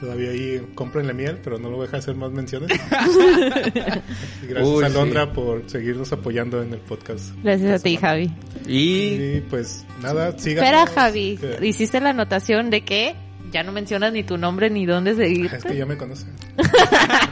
[0.00, 2.70] todavía ahí cómprenle miel, pero no lo voy a dejar hacer más menciones.
[4.42, 4.94] y gracias Uy, a sí.
[4.94, 7.34] Londra por seguirnos apoyando en el podcast.
[7.42, 8.30] Gracias a ti, Javi.
[8.66, 10.64] Y Y pues nada, sigan.
[10.64, 11.36] Espera, Javi.
[11.38, 13.16] Que- Hiciste la anotación de que
[13.50, 15.52] ya no mencionas ni tu nombre ni dónde seguir.
[15.54, 16.28] Es que ya me conocen.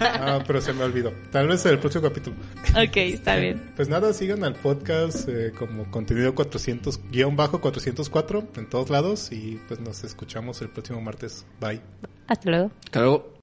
[0.00, 1.12] ah, pero se me olvidó.
[1.30, 2.36] Tal vez en el próximo capítulo.
[2.70, 3.72] Ok, está bien.
[3.76, 9.32] Pues nada, sigan al podcast eh, como contenido 400, guion bajo 404 en todos lados
[9.32, 11.46] y pues nos escuchamos el próximo martes.
[11.60, 11.80] Bye.
[12.26, 12.70] Hasta luego.
[12.84, 13.32] hasta luego.